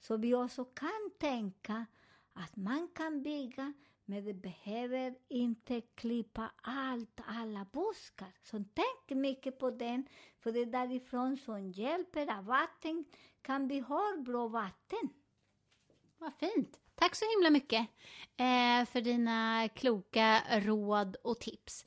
Så 0.00 0.16
vi 0.16 0.34
också 0.34 0.64
kan 0.64 1.10
tänka 1.18 1.86
att 2.32 2.56
man 2.56 2.88
kan 2.88 3.22
bygga, 3.22 3.72
men 4.04 4.24
det 4.24 4.34
behöver 4.34 5.14
inte 5.28 5.80
klippa 5.80 6.50
allt, 6.62 7.20
alla 7.26 7.66
buskar. 7.72 8.32
Så 8.42 8.64
tänk 8.74 9.18
mycket 9.18 9.58
på 9.58 9.70
den, 9.70 10.06
för 10.40 10.52
det 10.52 10.60
är 10.60 10.66
därifrån 10.66 11.36
som 11.36 11.70
hjälper 11.70 12.30
att 12.30 12.44
vatten 12.44 13.04
kan 13.42 13.68
vi 13.68 13.78
ha 13.78 14.16
bra 14.18 14.48
vatten. 14.48 15.08
Vad 16.18 16.34
fint. 16.34 16.80
Tack 16.94 17.14
så 17.14 17.24
himla 17.36 17.50
mycket 17.50 17.80
eh, 18.36 18.86
för 18.86 19.00
dina 19.00 19.68
kloka 19.68 20.42
råd 20.50 21.16
och 21.22 21.40
tips. 21.40 21.84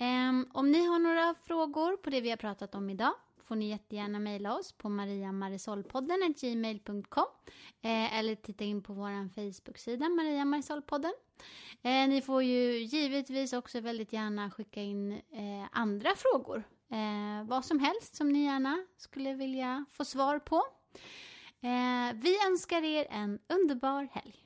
Um, 0.00 0.50
om 0.52 0.70
ni 0.70 0.86
har 0.86 0.98
några 0.98 1.34
frågor 1.34 1.96
på 1.96 2.10
det 2.10 2.20
vi 2.20 2.30
har 2.30 2.36
pratat 2.36 2.74
om 2.74 2.90
idag 2.90 3.12
får 3.46 3.56
ni 3.56 3.68
jättegärna 3.68 4.18
mejla 4.18 4.54
oss 4.54 4.72
på 4.72 4.88
mariamarisolpodden 4.88 6.34
gmail.com 6.40 7.24
eh, 7.82 8.18
eller 8.18 8.34
titta 8.34 8.64
in 8.64 8.82
på 8.82 8.92
vår 8.92 9.28
Facebook-sida 9.28 10.08
Maria 10.08 10.44
Marisolpodden. 10.44 11.12
Eh, 11.82 12.08
ni 12.08 12.22
får 12.22 12.42
ju 12.42 12.78
givetvis 12.78 13.52
också 13.52 13.80
väldigt 13.80 14.12
gärna 14.12 14.50
skicka 14.50 14.82
in 14.82 15.12
eh, 15.12 15.68
andra 15.72 16.10
frågor. 16.16 16.64
Eh, 16.90 17.48
vad 17.48 17.64
som 17.64 17.78
helst 17.78 18.16
som 18.16 18.32
ni 18.32 18.44
gärna 18.44 18.86
skulle 18.96 19.34
vilja 19.34 19.84
få 19.90 20.04
svar 20.04 20.38
på. 20.38 20.56
Eh, 21.60 22.14
vi 22.14 22.36
önskar 22.46 22.82
er 22.82 23.06
en 23.10 23.38
underbar 23.48 24.08
helg. 24.12 24.45